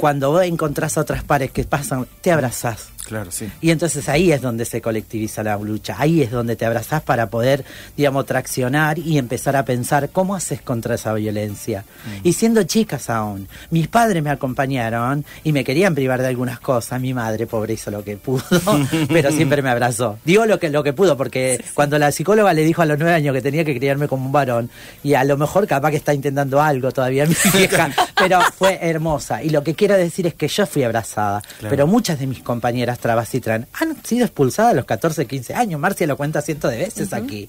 cuando 0.00 0.40
encontrás 0.40 0.96
a 0.96 1.02
otras 1.02 1.22
pares 1.24 1.50
que 1.50 1.64
pasan, 1.64 2.06
te 2.22 2.32
abrazás. 2.32 2.88
Claro, 3.04 3.30
sí. 3.32 3.50
Y 3.60 3.70
entonces 3.70 4.08
ahí 4.08 4.30
es 4.32 4.40
donde 4.40 4.64
se 4.64 4.80
colectiviza 4.80 5.42
la 5.42 5.56
lucha, 5.56 5.96
ahí 5.98 6.22
es 6.22 6.30
donde 6.30 6.54
te 6.56 6.64
abrazás 6.64 7.02
para 7.02 7.28
poder, 7.28 7.64
digamos, 7.96 8.24
traccionar 8.26 8.98
y 8.98 9.18
empezar 9.18 9.56
a 9.56 9.64
pensar 9.64 10.10
cómo 10.10 10.34
haces 10.36 10.62
contra 10.62 10.94
esa 10.94 11.12
violencia. 11.14 11.84
Y 12.22 12.34
siendo 12.34 12.62
chicas 12.62 13.10
aún, 13.10 13.48
mis 13.70 13.88
padres 13.88 14.22
me 14.22 14.30
acompañaron 14.30 15.24
y 15.42 15.52
me 15.52 15.64
querían 15.64 15.94
privar 15.94 16.20
de 16.22 16.28
algunas 16.28 16.60
cosas, 16.60 17.00
mi 17.00 17.12
madre, 17.14 17.46
pobre, 17.46 17.74
hizo 17.74 17.90
lo 17.90 18.04
que 18.04 18.16
pudo, 18.16 18.42
pero 19.08 19.30
siempre 19.32 19.62
me 19.62 19.70
abrazó. 19.70 20.18
Digo 20.24 20.46
lo 20.46 20.58
que, 20.60 20.70
lo 20.70 20.82
que 20.82 20.92
pudo, 20.92 21.16
porque 21.16 21.62
cuando 21.74 21.98
la 21.98 22.12
psicóloga 22.12 22.52
le 22.52 22.62
dijo 22.64 22.82
a 22.82 22.86
los 22.86 22.98
nueve 22.98 23.14
años 23.14 23.34
que 23.34 23.42
tenía 23.42 23.64
que 23.64 23.76
criarme 23.76 24.06
como 24.08 24.26
un 24.26 24.32
varón, 24.32 24.70
y 25.02 25.14
a 25.14 25.24
lo 25.24 25.36
mejor 25.36 25.66
capaz 25.66 25.90
que 25.90 25.96
está 25.96 26.14
intentando 26.14 26.60
algo 26.60 26.92
todavía 26.92 27.26
mi 27.26 27.34
vieja, 27.54 27.90
pero 28.16 28.40
fue 28.56 28.78
hermosa. 28.82 29.42
Y 29.42 29.50
lo 29.50 29.62
que 29.64 29.74
quiero 29.74 29.96
decir 29.96 30.26
es 30.26 30.34
que 30.34 30.46
yo 30.48 30.66
fui 30.66 30.82
abrazada, 30.84 31.40
Claro. 31.58 31.70
pero 31.70 31.86
muchas 31.86 32.18
de 32.18 32.26
mis 32.26 32.40
compañeras 32.42 32.89
trabas 32.98 33.34
y 33.34 33.40
tran 33.40 33.66
han 33.72 33.96
sido 34.04 34.24
expulsadas 34.24 34.72
a 34.72 34.74
los 34.74 34.84
14, 34.84 35.26
15 35.26 35.54
años. 35.54 35.80
Marcia 35.80 36.06
lo 36.06 36.16
cuenta 36.16 36.42
cientos 36.42 36.70
de 36.70 36.78
veces 36.78 37.12
aquí. 37.12 37.48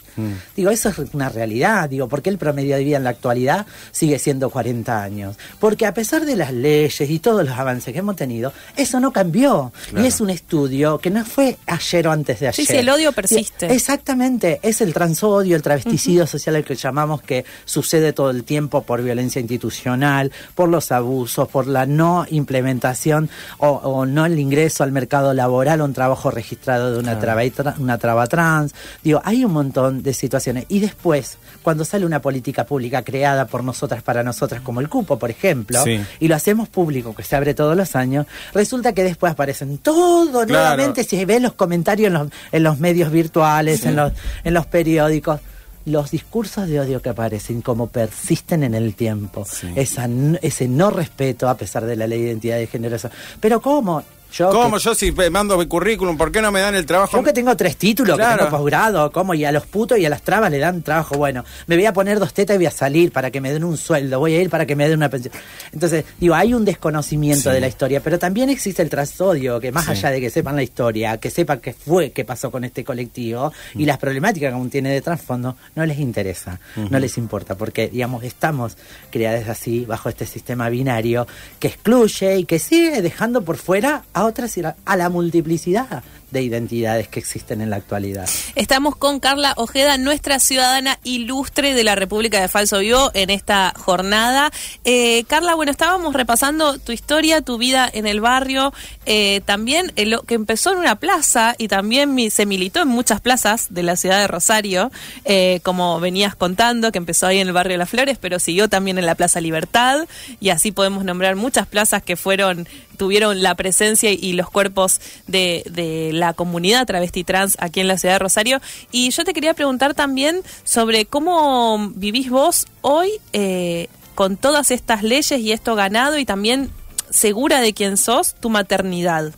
Digo, 0.55 0.69
eso 0.71 0.89
es 0.89 0.97
una 1.13 1.29
realidad. 1.29 1.89
Digo, 1.89 2.07
¿por 2.07 2.21
qué 2.21 2.29
el 2.29 2.37
promedio 2.37 2.75
de 2.75 2.83
vida 2.83 2.97
en 2.97 3.03
la 3.03 3.11
actualidad 3.11 3.65
sigue 3.91 4.19
siendo 4.19 4.49
40 4.49 5.01
años? 5.01 5.37
Porque 5.59 5.85
a 5.85 5.93
pesar 5.93 6.25
de 6.25 6.35
las 6.35 6.53
leyes 6.53 7.09
y 7.09 7.19
todos 7.19 7.45
los 7.45 7.57
avances 7.57 7.93
que 7.93 7.99
hemos 7.99 8.15
tenido, 8.15 8.53
eso 8.75 8.99
no 8.99 9.11
cambió. 9.11 9.71
Claro. 9.89 10.05
Y 10.05 10.07
es 10.07 10.21
un 10.21 10.29
estudio 10.29 10.99
que 10.99 11.09
no 11.09 11.25
fue 11.25 11.57
ayer 11.65 12.07
o 12.07 12.11
antes 12.11 12.39
de 12.39 12.47
ayer. 12.47 12.65
Sí, 12.65 12.71
sí, 12.71 12.77
el 12.77 12.89
odio 12.89 13.11
persiste. 13.11 13.73
Exactamente, 13.73 14.59
es 14.61 14.81
el 14.81 14.93
transodio, 14.93 15.55
el 15.55 15.61
travesticidio 15.61 16.27
social 16.27 16.55
el 16.55 16.63
que 16.63 16.75
llamamos 16.75 17.21
que 17.21 17.45
sucede 17.65 18.13
todo 18.13 18.29
el 18.29 18.43
tiempo 18.43 18.83
por 18.83 19.01
violencia 19.01 19.39
institucional, 19.39 20.31
por 20.55 20.69
los 20.69 20.91
abusos, 20.91 21.47
por 21.47 21.67
la 21.67 21.85
no 21.85 22.25
implementación 22.29 23.29
o, 23.57 23.69
o 23.69 24.05
no 24.05 24.25
el 24.25 24.37
ingreso 24.39 24.83
al 24.83 24.91
mercado 24.91 25.30
laboral 25.33 25.81
o 25.81 25.85
un 25.85 25.93
trabajo 25.93 26.31
registrado 26.31 26.91
de 26.93 26.99
una, 26.99 27.19
traba, 27.19 27.41
una 27.79 27.97
traba 27.97 28.27
trans. 28.27 28.73
Digo, 29.03 29.21
hay 29.23 29.43
un 29.45 29.51
montón 29.53 30.03
de 30.03 30.13
situaciones. 30.13 30.65
Y 30.69 30.79
después, 30.79 31.37
cuando 31.63 31.85
sale 31.85 32.05
una 32.05 32.21
política 32.21 32.65
pública 32.65 33.03
creada 33.03 33.45
por 33.45 33.63
nosotras 33.63 34.01
para 34.03 34.23
nosotras, 34.23 34.61
como 34.61 34.79
el 34.81 34.89
cupo, 34.89 35.17
por 35.19 35.29
ejemplo, 35.29 35.83
Sí. 35.83 35.99
y 36.19 36.27
lo 36.27 36.35
hacemos 36.35 36.69
público, 36.69 37.15
que 37.15 37.23
se 37.23 37.35
abre 37.35 37.53
todos 37.53 37.75
los 37.77 37.95
años, 37.95 38.25
resulta 38.53 38.93
que 38.93 39.03
después 39.03 39.31
aparecen 39.33 39.77
todo 39.77 40.45
Claro. 40.45 40.47
nuevamente 40.47 41.03
si 41.03 41.23
ves 41.25 41.41
los 41.41 41.53
comentarios 41.53 42.07
en 42.07 42.13
los, 42.13 42.27
en 42.51 42.63
los 42.63 42.79
medios 42.79 43.11
virtuales, 43.11 43.85
en, 43.85 43.95
los, 43.95 44.11
en 44.43 44.53
los 44.53 44.65
periódicos, 44.65 45.39
los 45.85 46.11
discursos 46.11 46.67
de 46.67 46.79
odio 46.79 47.01
que 47.01 47.09
aparecen, 47.09 47.61
como 47.61 47.87
persisten 47.87 48.63
en 48.63 48.75
el 48.75 48.93
tiempo, 48.93 49.45
Sí. 49.49 49.67
Esa 49.75 50.07
ese 50.41 50.67
no 50.67 50.91
respeto 50.91 51.49
a 51.49 51.55
pesar 51.57 51.85
de 51.85 51.95
la 51.95 52.05
ley 52.05 52.21
de 52.21 52.27
identidad 52.27 52.57
de 52.57 52.67
género. 52.67 52.97
Pero 53.39 53.61
¿cómo? 53.61 54.03
Yo 54.31 54.49
¿Cómo 54.49 54.77
que- 54.77 54.83
yo 54.83 54.95
si 54.95 55.11
mando 55.11 55.57
mi 55.57 55.65
currículum, 55.65 56.17
por 56.17 56.31
qué 56.31 56.41
no 56.41 56.51
me 56.51 56.61
dan 56.61 56.75
el 56.75 56.85
trabajo? 56.85 57.17
yo 57.17 57.23
que 57.23 57.33
tengo 57.33 57.55
tres 57.57 57.75
títulos, 57.77 58.15
Claro. 58.17 58.37
que 58.37 58.45
tengo 58.45 58.57
posgrado, 58.57 59.11
¿cómo? 59.11 59.33
Y 59.33 59.43
a 59.45 59.51
los 59.51 59.65
putos 59.65 59.97
y 59.97 60.05
a 60.05 60.09
las 60.09 60.21
trabas 60.21 60.49
le 60.51 60.57
dan 60.59 60.81
trabajo. 60.83 61.15
Bueno, 61.17 61.43
me 61.67 61.75
voy 61.75 61.85
a 61.85 61.93
poner 61.93 62.19
dos 62.19 62.33
tetas 62.33 62.55
y 62.55 62.57
voy 62.57 62.65
a 62.67 62.71
salir 62.71 63.11
para 63.11 63.29
que 63.31 63.41
me 63.41 63.51
den 63.51 63.63
un 63.63 63.77
sueldo, 63.77 64.19
voy 64.19 64.35
a 64.35 64.41
ir 64.41 64.49
para 64.49 64.65
que 64.65 64.75
me 64.75 64.87
den 64.87 64.97
una 64.97 65.09
pensión. 65.09 65.33
Entonces, 65.73 66.05
digo, 66.19 66.33
hay 66.35 66.53
un 66.53 66.63
desconocimiento 66.65 67.49
Sí. 67.49 67.55
de 67.55 67.59
la 67.59 67.67
historia, 67.67 67.99
pero 68.01 68.17
también 68.19 68.49
existe 68.49 68.81
el 68.81 68.89
trasodio, 68.89 69.59
que 69.59 69.71
más 69.71 69.85
Sí. 69.85 69.91
allá 69.91 70.11
de 70.11 70.21
que 70.21 70.29
sepan 70.29 70.55
la 70.55 70.63
historia, 70.63 71.17
que 71.17 71.29
sepan 71.29 71.59
qué 71.59 71.73
fue, 71.73 72.11
qué 72.11 72.23
pasó 72.23 72.51
con 72.51 72.63
este 72.63 72.83
colectivo 72.83 73.51
y 73.75 73.85
las 73.85 73.97
problemáticas 73.97 74.49
que 74.51 74.55
aún 74.55 74.69
tiene 74.69 74.91
de 74.91 75.01
trasfondo, 75.01 75.57
no 75.75 75.85
les 75.85 75.99
interesa, 75.99 76.59
no 76.89 76.99
les 76.99 77.17
importa, 77.17 77.55
porque, 77.55 77.89
digamos, 77.89 78.23
estamos 78.23 78.77
creadas 79.11 79.49
así, 79.49 79.85
bajo 79.85 80.09
este 80.09 80.25
sistema 80.25 80.69
binario 80.69 81.27
que 81.59 81.67
excluye 81.67 82.37
y 82.37 82.45
que 82.45 82.59
sigue 82.59 83.01
dejando 83.01 83.41
por 83.43 83.57
fuera 83.57 84.03
a 84.13 84.20
otras, 84.25 84.51
a 84.51 84.75
a 84.85 84.95
la 84.95 85.09
multiplicidad 85.09 86.03
de 86.31 86.41
identidades 86.41 87.07
que 87.07 87.19
existen 87.19 87.61
en 87.61 87.69
la 87.69 87.75
actualidad. 87.75 88.27
Estamos 88.55 88.95
con 88.95 89.19
Carla 89.19 89.53
Ojeda, 89.57 89.97
nuestra 89.97 90.39
ciudadana 90.39 90.97
ilustre 91.03 91.73
de 91.73 91.83
la 91.83 91.95
República 91.95 92.41
de 92.41 92.47
Falso 92.47 92.79
Vivo 92.79 93.11
en 93.13 93.29
esta 93.29 93.73
jornada. 93.77 94.51
Eh, 94.83 95.25
Carla, 95.27 95.55
bueno, 95.55 95.71
estábamos 95.71 96.13
repasando 96.13 96.79
tu 96.79 96.91
historia, 96.91 97.41
tu 97.41 97.57
vida 97.57 97.89
en 97.91 98.07
el 98.07 98.21
barrio, 98.21 98.73
eh, 99.05 99.41
también 99.45 99.91
lo 99.97 100.23
que 100.23 100.35
empezó 100.35 100.71
en 100.71 100.79
una 100.79 100.95
plaza 100.95 101.55
y 101.57 101.67
también 101.67 102.31
se 102.31 102.45
militó 102.45 102.81
en 102.81 102.87
muchas 102.87 103.19
plazas 103.19 103.67
de 103.69 103.83
la 103.83 103.95
ciudad 103.95 104.19
de 104.19 104.27
Rosario, 104.27 104.91
eh, 105.25 105.59
como 105.63 105.99
venías 105.99 106.35
contando, 106.35 106.91
que 106.91 106.97
empezó 106.97 107.27
ahí 107.27 107.39
en 107.39 107.47
el 107.47 107.53
barrio 107.53 107.77
Las 107.77 107.89
Flores, 107.89 108.17
pero 108.19 108.39
siguió 108.39 108.69
también 108.69 108.97
en 108.97 109.05
la 109.05 109.15
Plaza 109.15 109.41
Libertad 109.41 110.07
y 110.39 110.49
así 110.49 110.71
podemos 110.71 111.03
nombrar 111.03 111.35
muchas 111.35 111.67
plazas 111.67 112.01
que 112.03 112.15
fueron 112.15 112.67
tuvieron 113.01 113.41
la 113.41 113.55
presencia 113.55 114.11
y 114.11 114.33
los 114.33 114.47
cuerpos 114.51 115.01
de, 115.25 115.63
de 115.71 116.11
la 116.21 116.33
comunidad 116.33 116.85
travesti 116.85 117.25
trans 117.25 117.57
aquí 117.59 117.81
en 117.81 117.89
la 117.89 117.97
ciudad 117.97 118.15
de 118.15 118.19
Rosario. 118.19 118.61
Y 118.91 119.09
yo 119.09 119.25
te 119.25 119.33
quería 119.33 119.53
preguntar 119.53 119.93
también 119.93 120.41
sobre 120.63 121.05
cómo 121.05 121.91
vivís 121.95 122.29
vos 122.29 122.67
hoy 122.81 123.11
eh, 123.33 123.89
con 124.15 124.37
todas 124.37 124.71
estas 124.71 125.03
leyes 125.03 125.39
y 125.39 125.51
esto 125.51 125.75
ganado 125.75 126.17
y 126.17 126.25
también 126.25 126.69
segura 127.09 127.59
de 127.59 127.73
quién 127.73 127.97
sos, 127.97 128.35
tu 128.35 128.49
maternidad. 128.49 129.33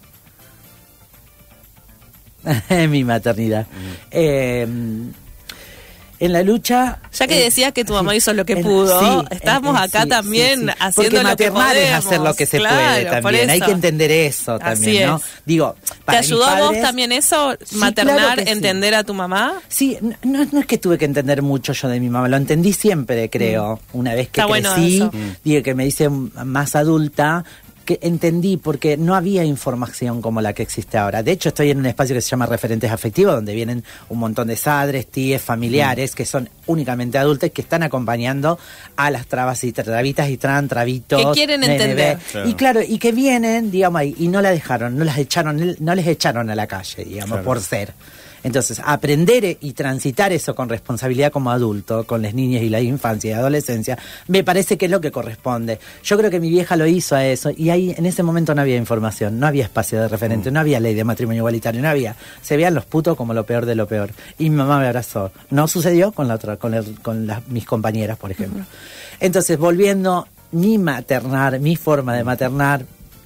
Mi 2.90 3.04
maternidad. 3.04 3.66
Eh, 4.12 4.68
en 6.20 6.34
la 6.34 6.44
lucha... 6.44 7.00
Ya 7.18 7.28
que 7.28 7.40
eh, 7.40 7.44
decías 7.46 7.74
que 7.74 7.84
tu 7.86 7.94
mamá 7.94 8.16
hizo 8.16 8.34
lo 8.34 8.46
que 8.46 8.58
pudo, 8.58 9.00
sí, 9.00 9.28
estamos 9.32 9.80
acá 9.80 10.04
sí, 10.04 10.10
también 10.10 10.62
sí, 10.62 10.66
haciendo 10.80 10.94
Porque 10.96 11.10
lo 11.12 11.20
que 11.20 11.24
maternar 11.52 11.76
es 11.76 11.84
podemos. 11.84 12.06
hacer 12.06 12.20
lo 12.22 12.34
que 12.36 12.46
se 12.46 12.58
Claro, 12.58 12.76
puede 12.76 13.22
también. 13.22 13.50
Hay 13.50 13.62
que 13.62 13.72
entender 13.72 14.12
eso 14.12 14.60
también, 14.60 15.08
¿no? 15.08 15.22
Digo, 15.46 15.76
¿Te 15.86 15.96
para 16.06 16.20
ayudó 16.20 16.46
a 16.46 16.60
vos 16.62 16.80
también 16.82 17.12
eso, 17.12 17.56
maternar, 17.74 18.16
claro 18.36 18.44
entender 18.46 18.96
a 18.96 19.04
tu 19.04 19.14
mamá? 19.14 19.54
Sí, 19.68 19.98
no, 20.24 20.42
es 20.60 20.66
que 20.66 20.78
tuve 20.78 20.98
que 20.98 21.06
entender 21.06 21.42
mucho 21.42 21.74
yo 21.74 21.88
de 21.88 22.00
mi 22.00 22.10
mamá, 22.10 22.28
lo 22.28 22.38
entendí 22.38 22.74
siempre, 22.74 23.30
creo. 23.30 23.80
Una 23.94 24.14
vez 24.14 24.30
que 24.30 24.42
Mm. 24.44 24.56
Está 24.56 24.74
crecí, 24.76 25.04
digo 25.44 25.64
que 25.64 25.74
me 25.74 25.86
hice 25.86 26.10
más 26.10 26.76
adulta, 26.76 27.44
que 27.86 28.00
entendí 28.02 28.58
porque 28.58 28.98
no 28.98 29.16
había 29.16 29.44
información 29.44 30.22
como 30.22 30.42
la 30.42 30.54
que 30.54 30.64
existe 30.64 30.98
ahora. 30.98 31.24
De 31.24 31.32
hecho, 31.32 31.50
estoy 31.50 31.70
en 31.72 31.80
un 31.80 31.86
espacio 31.86 32.16
que 32.16 32.22
se 32.22 32.30
llama 32.30 32.46
Referentes 32.46 32.92
Afectivos, 32.92 33.36
donde 33.36 33.54
vienen 33.54 33.84
un 34.10 34.20
montón 34.20 34.48
de 34.48 34.56
sadres, 34.56 35.08
tíes, 35.08 35.42
familiares, 35.42 36.16
que 36.16 36.26
son 36.26 36.50
únicamente 36.66 37.18
adultos 37.18 37.50
que 37.52 37.62
están 37.62 37.84
acompañando 37.84 38.58
a 38.96 39.12
las 39.12 39.28
trabas 39.28 39.64
y 39.64 39.72
trabitas 39.74 40.30
y 40.30 40.38
tran, 40.38 40.68
trabitos. 40.68 41.20
Que 41.24 41.32
quieren 41.34 41.62
NNB. 41.62 41.70
entender. 41.72 42.18
Claro. 42.32 42.50
Y 42.50 42.54
claro, 42.54 42.82
y 42.82 42.98
que 42.98 43.12
vienen, 43.12 43.72
digamos 43.72 44.00
ahí, 44.00 44.16
y 44.18 44.28
no 44.30 44.42
la 44.42 44.52
dejaron, 44.52 44.98
no 44.98 45.04
las 45.04 45.18
echaron, 45.18 45.76
no 45.80 45.96
les 45.96 46.08
echaron 46.08 46.50
a 46.50 46.56
la 46.56 46.68
calle, 46.68 47.04
digamos, 47.06 47.30
Claro. 47.32 47.44
por 47.44 47.60
ser. 47.62 47.94
Entonces, 48.46 48.82
aprender 48.84 49.58
y 49.62 49.72
transitar 49.72 50.34
eso 50.34 50.54
con 50.54 50.68
responsabilidad 50.68 51.32
como 51.32 51.50
adulto, 51.50 52.04
con 52.06 52.22
las 52.22 52.34
niñas 52.34 52.62
y 52.62 52.68
la 52.68 52.82
infancia 52.82 53.32
y 53.32 53.34
adolescencia, 53.34 53.98
me 54.28 54.44
parece 54.44 54.78
que 54.78 54.86
es 54.86 54.92
lo 54.92 55.00
que 55.00 55.12
corresponde. 55.12 55.80
Yo 56.04 56.18
creo 56.18 56.30
que 56.30 56.42
mi 56.42 56.50
vieja 56.50 56.76
lo 56.76 56.86
hizo 56.86 57.16
a 57.16 57.26
eso 57.26 57.52
y 57.56 57.70
ahí 57.74 57.94
en 57.98 58.06
ese 58.06 58.24
momento 58.24 58.56
no 58.56 58.62
había 58.62 58.78
información, 58.78 59.40
no 59.40 59.48
había 59.48 59.64
espacio 59.66 60.02
de 60.02 60.08
referente, 60.08 60.50
no 60.52 60.60
había 60.60 60.80
ley 60.80 60.94
de 60.96 61.04
matrimonio 61.04 61.42
igualitario, 61.42 61.82
no 61.82 61.90
había. 61.90 62.16
Se 62.42 62.56
veían 62.56 62.74
los 62.74 62.86
putos 62.86 63.16
como 63.18 63.34
lo 63.34 63.46
peor 63.46 63.66
de 63.66 63.76
lo 63.76 63.88
peor. 63.88 64.12
Y 64.40 64.50
mi 64.50 64.56
mamá 64.56 64.80
me 64.80 64.88
abrazó. 64.88 65.32
No 65.50 65.68
sucedió 65.68 66.12
con 66.12 66.28
la 66.28 66.36
otra, 66.36 66.58
con, 66.58 66.74
el- 66.74 67.00
con 67.02 67.28
las- 67.28 67.48
mis 67.48 67.66
compañeras, 67.66 68.18
por 68.18 68.32
ejemplo. 68.32 68.64
Entonces, 69.20 69.58
volviendo, 69.58 70.28
mi 70.52 70.78
maternar, 70.78 71.60
mi 71.60 71.76
forma 71.76 72.16
de 72.16 72.24
maternar 72.24 72.86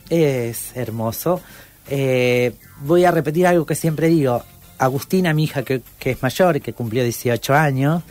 es 0.10 0.72
hermoso. 0.76 1.42
Eh, 1.90 2.54
voy 2.82 3.06
a 3.06 3.12
repetir 3.12 3.48
algo 3.48 3.66
que 3.66 3.76
siempre 3.76 4.08
digo. 4.08 4.44
Agustina, 4.80 5.34
mi 5.34 5.46
hija 5.46 5.64
que, 5.64 5.82
que 5.98 6.12
es 6.12 6.22
mayor, 6.22 6.62
que 6.62 6.72
cumplió 6.72 7.04
18 7.04 7.56
años, 7.56 8.04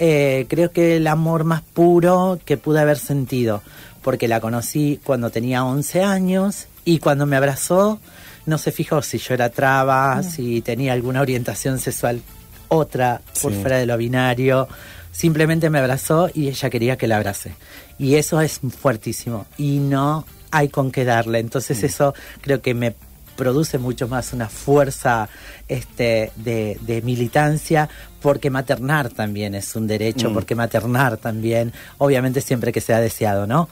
eh, 0.00 0.46
creo 0.48 0.72
que 0.72 0.96
el 0.96 1.06
amor 1.06 1.44
más 1.44 1.62
puro 1.62 2.40
que 2.44 2.56
pude 2.56 2.80
haber 2.80 2.98
sentido, 2.98 3.62
porque 4.08 4.26
la 4.26 4.40
conocí 4.40 4.98
cuando 5.04 5.28
tenía 5.28 5.66
11 5.66 6.02
años 6.02 6.66
y 6.86 6.98
cuando 6.98 7.26
me 7.26 7.36
abrazó 7.36 8.00
no 8.46 8.56
se 8.56 8.72
fijó 8.72 9.02
si 9.02 9.18
yo 9.18 9.34
era 9.34 9.50
traba, 9.50 10.22
si 10.22 10.62
tenía 10.62 10.94
alguna 10.94 11.20
orientación 11.20 11.78
sexual 11.78 12.22
otra 12.68 13.20
por 13.42 13.52
Sí. 13.52 13.60
fuera 13.60 13.76
de 13.76 13.84
lo 13.84 13.98
binario. 13.98 14.66
Simplemente 15.12 15.68
me 15.68 15.78
abrazó 15.78 16.30
y 16.32 16.48
ella 16.48 16.70
quería 16.70 16.96
que 16.96 17.06
la 17.06 17.18
abrace. 17.18 17.52
Y 17.98 18.14
eso 18.14 18.40
es 18.40 18.60
fuertísimo. 18.80 19.44
Y 19.58 19.76
no 19.78 20.24
hay 20.52 20.70
con 20.70 20.90
qué 20.90 21.04
darle. 21.04 21.40
Entonces 21.40 21.82
eso 21.82 22.14
creo 22.40 22.62
que 22.62 22.72
me 22.72 22.94
produce 23.38 23.78
mucho 23.78 24.08
más 24.08 24.32
una 24.32 24.48
fuerza 24.48 25.28
este, 25.68 26.32
de, 26.34 26.76
de 26.80 27.00
militancia, 27.02 27.88
porque 28.20 28.50
maternar 28.50 29.10
también 29.10 29.54
es 29.54 29.76
un 29.76 29.86
derecho, 29.86 30.28
Mm. 30.28 30.34
porque 30.34 30.54
maternar 30.56 31.16
también, 31.18 31.72
obviamente 31.98 32.40
siempre 32.40 32.72
que 32.72 32.80
sea 32.80 33.00
deseado, 33.00 33.46
¿no? 33.46 33.68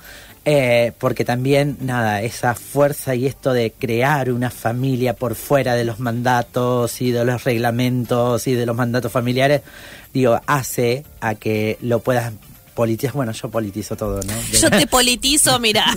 Eh, 0.48 0.92
porque 0.98 1.24
también, 1.24 1.76
nada, 1.80 2.22
esa 2.22 2.54
fuerza 2.54 3.16
y 3.16 3.26
esto 3.26 3.52
de 3.52 3.72
crear 3.72 4.30
una 4.30 4.50
familia 4.50 5.14
por 5.14 5.34
fuera 5.34 5.74
de 5.74 5.84
los 5.84 5.98
mandatos 5.98 7.02
y 7.02 7.10
de 7.10 7.24
los 7.24 7.42
reglamentos 7.42 8.46
y 8.46 8.54
de 8.54 8.66
los 8.66 8.76
mandatos 8.76 9.10
familiares, 9.10 9.62
digo, 10.14 10.40
hace 10.46 11.02
a 11.20 11.34
que 11.34 11.76
lo 11.82 11.98
puedas 11.98 12.32
politizar. 12.76 13.14
Bueno, 13.14 13.32
yo 13.32 13.50
politizo 13.50 13.96
todo, 13.96 14.20
¿no? 14.22 14.32
De- 14.52 14.58
Yo 14.60 14.70
te 14.70 14.86
politizo, 14.86 15.58
mira. 15.58 15.84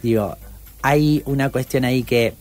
Digo, 0.03 0.37
hay 0.83 1.23
una 1.25 1.51
cuestión 1.51 1.85
ahí 1.85 2.03
que 2.03 2.35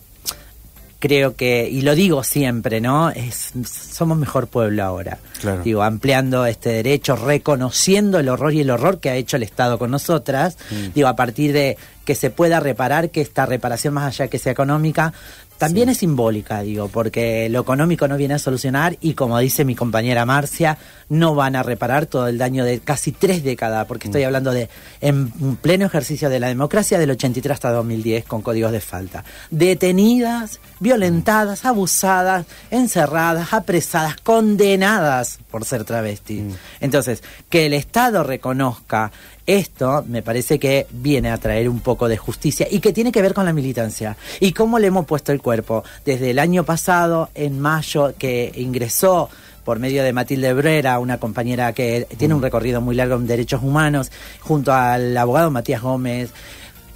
creo 0.98 1.36
que, 1.36 1.68
y 1.70 1.82
lo 1.82 1.94
digo 1.94 2.24
siempre, 2.24 2.80
¿no? 2.80 3.10
Es, 3.10 3.52
somos 3.64 4.18
mejor 4.18 4.48
pueblo 4.48 4.82
ahora. 4.82 5.18
Claro. 5.40 5.62
Digo, 5.62 5.82
ampliando 5.82 6.46
este 6.46 6.70
derecho, 6.70 7.16
reconociendo 7.16 8.18
el 8.18 8.28
horror 8.28 8.54
y 8.54 8.60
el 8.60 8.70
horror 8.70 8.98
que 8.98 9.10
ha 9.10 9.14
hecho 9.14 9.36
el 9.36 9.42
Estado 9.42 9.78
con 9.78 9.90
nosotras. 9.90 10.56
Digo, 10.94 11.08
a 11.08 11.16
partir 11.16 11.52
de 11.52 11.76
que 12.04 12.14
se 12.14 12.30
pueda 12.30 12.60
reparar, 12.60 13.10
que 13.10 13.20
esta 13.20 13.46
reparación, 13.46 13.94
más 13.94 14.06
allá 14.06 14.28
que 14.28 14.38
sea 14.38 14.52
económica, 14.52 15.12
también 15.58 15.88
es 15.88 15.98
simbólica, 15.98 16.60
digo, 16.60 16.88
porque 16.88 17.48
lo 17.48 17.60
económico 17.60 18.06
no 18.08 18.16
viene 18.16 18.34
a 18.34 18.38
solucionar 18.38 18.96
y 19.00 19.14
como 19.14 19.38
dice 19.38 19.64
mi 19.64 19.74
compañera 19.74 20.26
Marcia, 20.26 20.78
no 21.08 21.34
van 21.34 21.56
a 21.56 21.62
reparar 21.62 22.06
todo 22.06 22.28
el 22.28 22.38
daño 22.38 22.64
de 22.64 22.80
casi 22.80 23.12
tres 23.12 23.42
décadas, 23.42 23.86
porque 23.86 24.08
estoy 24.08 24.24
hablando 24.24 24.52
de 24.52 24.68
en 25.00 25.56
pleno 25.56 25.86
ejercicio 25.86 26.28
de 26.28 26.40
la 26.40 26.48
democracia 26.48 26.98
del 26.98 27.10
83 27.10 27.54
hasta 27.54 27.70
2010 27.70 28.24
con 28.24 28.42
códigos 28.42 28.72
de 28.72 28.80
falta. 28.80 29.24
Detenidas, 29.50 30.60
violentadas, 30.80 31.64
abusadas, 31.64 32.46
encerradas, 32.70 33.52
apresadas, 33.52 34.16
condenadas 34.16 35.38
por 35.50 35.64
ser 35.64 35.84
travestis. 35.84 36.54
Entonces, 36.80 37.22
que 37.48 37.66
el 37.66 37.72
Estado 37.72 38.22
reconozca 38.22 39.12
esto 39.46 40.04
me 40.08 40.22
parece 40.22 40.58
que 40.58 40.86
viene 40.90 41.30
a 41.30 41.38
traer 41.38 41.68
un 41.68 41.80
poco 41.80 42.08
de 42.08 42.16
justicia 42.16 42.66
y 42.70 42.80
que 42.80 42.92
tiene 42.92 43.12
que 43.12 43.22
ver 43.22 43.34
con 43.34 43.44
la 43.44 43.52
militancia 43.52 44.16
y 44.40 44.52
cómo 44.52 44.78
le 44.78 44.88
hemos 44.88 45.06
puesto 45.06 45.32
el 45.32 45.40
cuerpo. 45.40 45.84
Desde 46.04 46.30
el 46.30 46.38
año 46.38 46.64
pasado, 46.64 47.30
en 47.34 47.60
mayo, 47.60 48.14
que 48.18 48.52
ingresó 48.56 49.30
por 49.64 49.78
medio 49.80 50.04
de 50.04 50.12
Matilde 50.12 50.52
Brera, 50.52 50.98
una 51.00 51.18
compañera 51.18 51.72
que 51.72 52.06
tiene 52.16 52.34
un 52.34 52.42
recorrido 52.42 52.80
muy 52.80 52.94
largo 52.94 53.16
en 53.16 53.26
derechos 53.26 53.62
humanos, 53.62 54.12
junto 54.40 54.72
al 54.72 55.16
abogado 55.16 55.50
Matías 55.50 55.82
Gómez. 55.82 56.30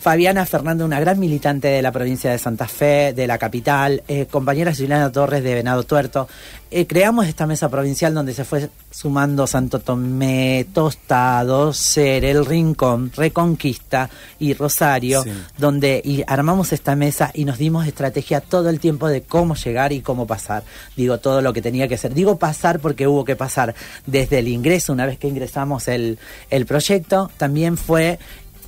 Fabiana 0.00 0.46
Fernández, 0.46 0.86
una 0.86 0.98
gran 0.98 1.20
militante 1.20 1.68
de 1.68 1.82
la 1.82 1.92
provincia 1.92 2.30
de 2.30 2.38
Santa 2.38 2.66
Fe, 2.66 3.12
de 3.12 3.26
la 3.26 3.36
capital, 3.36 4.02
eh, 4.08 4.24
compañera 4.30 4.72
Juliana 4.74 5.12
Torres 5.12 5.44
de 5.44 5.54
Venado 5.54 5.82
Tuerto. 5.82 6.26
Eh, 6.70 6.86
creamos 6.86 7.26
esta 7.26 7.46
mesa 7.46 7.68
provincial 7.68 8.14
donde 8.14 8.32
se 8.32 8.44
fue 8.44 8.70
sumando 8.90 9.46
Santo 9.46 9.80
Tomé, 9.80 10.66
Tostado, 10.72 11.74
Ser, 11.74 12.24
El 12.24 12.46
Rincón, 12.46 13.12
Reconquista 13.14 14.08
y 14.38 14.54
Rosario, 14.54 15.22
Sí. 15.22 15.32
donde 15.58 16.00
y 16.02 16.22
armamos 16.26 16.72
esta 16.72 16.96
mesa 16.96 17.30
y 17.34 17.44
nos 17.44 17.58
dimos 17.58 17.86
estrategia 17.86 18.40
todo 18.40 18.70
el 18.70 18.80
tiempo 18.80 19.06
de 19.08 19.20
cómo 19.22 19.54
llegar 19.54 19.92
y 19.92 20.00
cómo 20.00 20.26
pasar. 20.26 20.62
Digo, 20.96 21.18
todo 21.18 21.42
lo 21.42 21.52
que 21.52 21.60
tenía 21.60 21.88
que 21.88 21.98
ser. 21.98 22.14
Digo 22.14 22.38
pasar 22.38 22.80
porque 22.80 23.06
hubo 23.06 23.24
que 23.24 23.36
pasar 23.36 23.74
desde 24.06 24.38
el 24.38 24.48
ingreso, 24.48 24.94
una 24.94 25.04
vez 25.04 25.18
que 25.18 25.28
ingresamos 25.28 25.88
el, 25.88 26.18
el 26.48 26.64
proyecto, 26.64 27.30
también 27.36 27.76
fue 27.76 28.18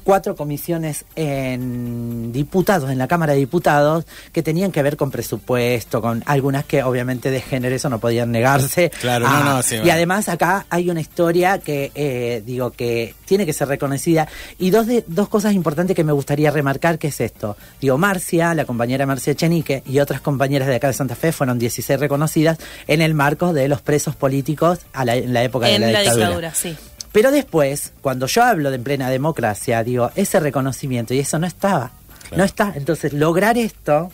cuatro 0.04 0.34
comisiones 0.36 1.04
en 1.16 2.32
diputados, 2.32 2.90
en 2.90 2.98
la 2.98 3.08
Cámara 3.08 3.32
de 3.32 3.38
Diputados, 3.38 4.04
que 4.32 4.42
tenían 4.42 4.72
que 4.72 4.82
ver 4.82 4.96
con 4.96 5.10
presupuesto, 5.10 6.00
con 6.00 6.22
algunas 6.26 6.64
que 6.64 6.82
obviamente 6.82 7.30
de 7.30 7.40
género 7.40 7.74
eso 7.74 7.88
no 7.88 7.98
podían 7.98 8.30
negarse. 8.30 8.90
Claro, 9.00 9.28
no, 9.28 9.44
no, 9.44 9.62
sí, 9.62 9.76
y 9.76 9.78
bueno. 9.78 9.92
además 9.94 10.28
acá 10.28 10.66
hay 10.70 10.90
una 10.90 11.00
historia 11.00 11.58
que 11.58 11.90
eh, 11.94 12.42
digo 12.44 12.70
que 12.70 13.14
tiene 13.24 13.46
que 13.46 13.52
ser 13.52 13.68
reconocida 13.68 14.28
y 14.58 14.70
dos 14.70 14.86
de, 14.86 15.04
dos 15.06 15.28
cosas 15.28 15.54
importantes 15.54 15.96
que 15.96 16.04
me 16.04 16.12
gustaría 16.12 16.50
remarcar 16.50 16.98
que 16.98 17.08
es 17.08 17.20
esto. 17.20 17.56
Digo, 17.80 17.98
Marcia, 17.98 18.54
la 18.54 18.64
compañera 18.64 19.06
Marcia 19.06 19.34
Chenique 19.34 19.82
y 19.86 19.98
otras 20.00 20.20
compañeras 20.20 20.68
de 20.68 20.76
acá 20.76 20.88
de 20.88 20.92
Santa 20.94 21.14
Fe 21.16 21.32
fueron 21.32 21.58
16 21.58 21.98
reconocidas 21.98 22.58
en 22.86 23.00
el 23.02 23.14
marco 23.14 23.52
de 23.52 23.68
los 23.68 23.80
presos 23.80 24.14
políticos 24.16 24.80
a 24.92 25.04
la- 25.04 25.16
en 25.16 25.32
la 25.32 25.42
época 25.44 25.68
en 25.68 25.80
de 25.80 25.86
la, 25.86 25.92
la 25.92 25.98
dictadura. 26.00 26.26
dictadura, 26.26 26.54
sí. 26.54 26.76
Pero 27.12 27.30
después, 27.30 27.92
cuando 28.00 28.26
yo 28.26 28.42
hablo 28.42 28.70
de 28.70 28.76
en 28.76 28.82
plena 28.84 29.10
democracia, 29.10 29.84
digo, 29.84 30.10
ese 30.14 30.40
reconocimiento, 30.40 31.12
y 31.14 31.18
eso 31.18 31.38
no 31.38 31.46
estaba. 31.46 31.90
Claro. 32.22 32.36
No 32.38 32.44
está. 32.44 32.72
Entonces, 32.74 33.12
lograr 33.12 33.58
esto, 33.58 34.10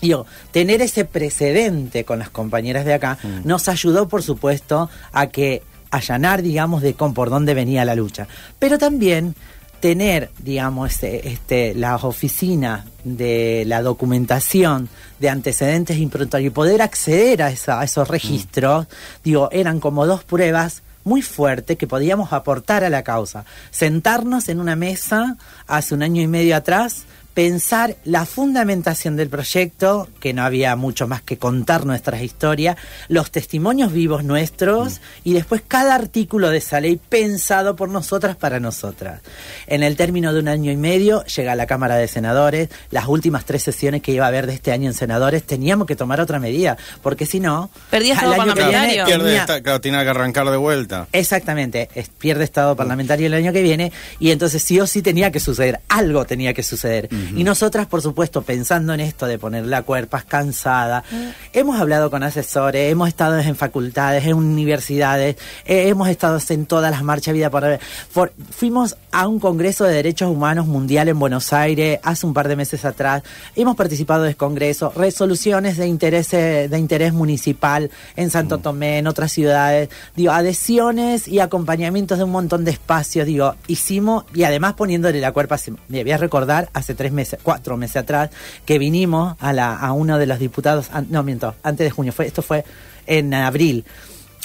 digo, 0.00 0.26
tener 0.52 0.82
ese 0.82 1.04
precedente 1.04 2.04
con 2.04 2.18
las 2.18 2.30
compañeras 2.30 2.84
de 2.84 2.94
acá, 2.94 3.18
nos 3.44 3.68
ayudó, 3.68 4.08
por 4.08 4.22
supuesto, 4.22 4.90
a 5.12 5.28
que 5.28 5.62
allanar, 5.90 6.42
digamos, 6.42 6.82
de 6.82 6.94
con 6.94 7.14
por 7.14 7.30
dónde 7.30 7.54
venía 7.54 7.84
la 7.84 7.94
lucha. 7.94 8.28
Pero 8.58 8.78
también 8.78 9.34
tener, 9.80 10.30
digamos, 10.40 10.90
este, 10.92 11.28
este, 11.28 11.74
las 11.74 12.02
oficinas 12.04 12.84
de 13.04 13.64
la 13.66 13.80
documentación 13.80 14.88
de 15.20 15.30
antecedentes 15.30 15.96
y 15.96 16.50
poder 16.50 16.82
acceder 16.82 17.42
a, 17.42 17.50
esa- 17.50 17.80
a 17.80 17.84
esos 17.84 18.08
registros, 18.08 18.86
digo, 19.24 19.48
eran 19.52 19.78
como 19.80 20.04
dos 20.06 20.24
pruebas 20.24 20.82
muy 21.08 21.22
fuertes 21.22 21.76
que 21.76 21.86
podíamos 21.86 22.32
aportar 22.32 22.84
a 22.84 22.90
la 22.90 23.02
causa. 23.02 23.44
Sentarnos 23.70 24.48
en 24.48 24.60
una 24.60 24.76
mesa 24.76 25.36
hace 25.66 25.94
un 25.94 26.02
año 26.02 26.22
y 26.22 26.26
medio 26.28 26.54
atrás, 26.54 27.04
pensar 27.42 27.94
la 28.04 28.26
fundamentación 28.26 29.14
del 29.14 29.28
proyecto, 29.28 30.08
que 30.18 30.32
no 30.34 30.42
había 30.42 30.74
mucho 30.74 31.06
más 31.06 31.22
que 31.22 31.38
contar 31.38 31.86
nuestras 31.86 32.20
historias, 32.22 32.74
los 33.06 33.30
testimonios 33.30 33.92
vivos 33.92 34.24
nuestros 34.24 35.00
y 35.22 35.34
después 35.34 35.62
cada 35.68 35.94
artículo 35.94 36.50
de 36.50 36.58
esa 36.58 36.80
ley 36.80 36.98
pensado 37.08 37.76
por 37.76 37.90
nosotras 37.90 38.34
para 38.34 38.58
nosotras. 38.58 39.20
En 39.68 39.84
el 39.84 39.94
término 39.94 40.32
de 40.32 40.40
un 40.40 40.48
año 40.48 40.72
y 40.72 40.76
medio 40.76 41.22
llega 41.26 41.52
a 41.52 41.54
la 41.54 41.66
Cámara 41.66 41.94
de 41.94 42.08
Senadores, 42.08 42.70
las 42.90 43.06
últimas 43.06 43.44
tres 43.44 43.62
sesiones 43.62 44.02
que 44.02 44.10
iba 44.10 44.24
a 44.24 44.28
haber 44.28 44.48
de 44.48 44.54
este 44.54 44.72
año 44.72 44.88
en 44.88 44.94
senadores, 44.94 45.44
teníamos 45.44 45.86
que 45.86 45.94
tomar 45.94 46.20
otra 46.20 46.40
medida, 46.40 46.76
porque 47.04 47.24
si 47.24 47.38
no... 47.38 47.70
Perdía 47.88 48.14
al 48.18 48.32
estado 48.32 48.32
año 48.42 48.54
que 48.54 48.60
viene 48.62 48.72
parlamentario. 48.72 49.04
Pierde 49.06 49.24
tenía- 49.26 49.40
esta- 49.42 49.62
claro, 49.62 49.80
tiene 49.80 50.02
que 50.02 50.10
arrancar 50.10 50.50
de 50.50 50.56
vuelta. 50.56 51.06
Exactamente, 51.12 51.88
es- 51.94 52.08
pierde 52.08 52.42
estado 52.42 52.74
parlamentario 52.74 53.28
el 53.28 53.34
año 53.34 53.52
que 53.52 53.62
viene 53.62 53.92
y 54.18 54.32
entonces 54.32 54.60
sí 54.60 54.80
o 54.80 54.88
sí 54.88 55.02
tenía 55.02 55.30
que 55.30 55.38
suceder, 55.38 55.78
algo 55.88 56.24
tenía 56.24 56.52
que 56.52 56.64
suceder. 56.64 57.08
Y 57.34 57.44
nosotras, 57.44 57.86
por 57.86 58.02
supuesto, 58.02 58.42
pensando 58.42 58.92
en 58.94 59.00
esto 59.00 59.26
de 59.26 59.38
poner 59.38 59.66
la 59.66 59.82
cuerpas 59.82 60.24
cansada, 60.24 61.04
hemos 61.52 61.80
hablado 61.80 62.10
con 62.10 62.22
asesores, 62.22 62.90
hemos 62.90 63.08
estado 63.08 63.38
en 63.38 63.56
facultades, 63.56 64.24
en 64.24 64.34
universidades, 64.34 65.36
eh, 65.64 65.88
hemos 65.88 66.08
estado 66.08 66.38
en 66.48 66.66
todas 66.66 66.90
las 66.90 67.02
marchas 67.02 67.34
vida 67.34 67.50
por 67.50 67.78
for- 68.10 68.32
fuimos 68.50 68.96
a 69.12 69.26
un 69.26 69.38
Congreso 69.40 69.84
de 69.84 69.94
Derechos 69.94 70.30
Humanos 70.30 70.66
Mundial 70.66 71.08
en 71.08 71.18
Buenos 71.18 71.52
Aires 71.52 71.98
hace 72.02 72.26
un 72.26 72.34
par 72.34 72.48
de 72.48 72.56
meses 72.56 72.84
atrás, 72.84 73.22
hemos 73.56 73.76
participado 73.76 74.22
de 74.22 74.34
congresos, 74.34 74.94
resoluciones 74.94 75.76
de 75.76 75.86
interés, 75.86 76.32
eh, 76.34 76.68
de 76.68 76.78
interés 76.78 77.12
municipal 77.12 77.90
en 78.16 78.30
Santo 78.30 78.58
Tomé, 78.58 78.98
en 78.98 79.06
otras 79.06 79.32
ciudades, 79.32 79.88
digo, 80.16 80.32
adhesiones 80.32 81.28
y 81.28 81.40
acompañamientos 81.40 82.18
de 82.18 82.24
un 82.24 82.30
montón 82.30 82.64
de 82.64 82.70
espacios, 82.70 83.26
digo, 83.26 83.54
hicimos, 83.66 84.24
y 84.34 84.44
además 84.44 84.74
poniéndole 84.74 85.20
la 85.20 85.32
cuerpa, 85.32 85.56
me 85.88 86.02
voy 86.02 86.12
a 86.12 86.16
recordar, 86.18 86.68
hace 86.72 86.94
tres 86.94 87.10
meses, 87.12 87.17
cuatro 87.42 87.76
meses 87.76 87.96
atrás, 87.96 88.30
que 88.64 88.78
vinimos 88.78 89.36
a, 89.40 89.52
la, 89.52 89.76
a 89.76 89.92
uno 89.92 90.18
de 90.18 90.26
los 90.26 90.38
diputados, 90.38 90.90
no 91.10 91.22
miento, 91.22 91.54
antes 91.62 91.84
de 91.84 91.90
junio, 91.90 92.12
fue, 92.12 92.26
esto 92.26 92.42
fue 92.42 92.64
en 93.06 93.32
abril. 93.34 93.84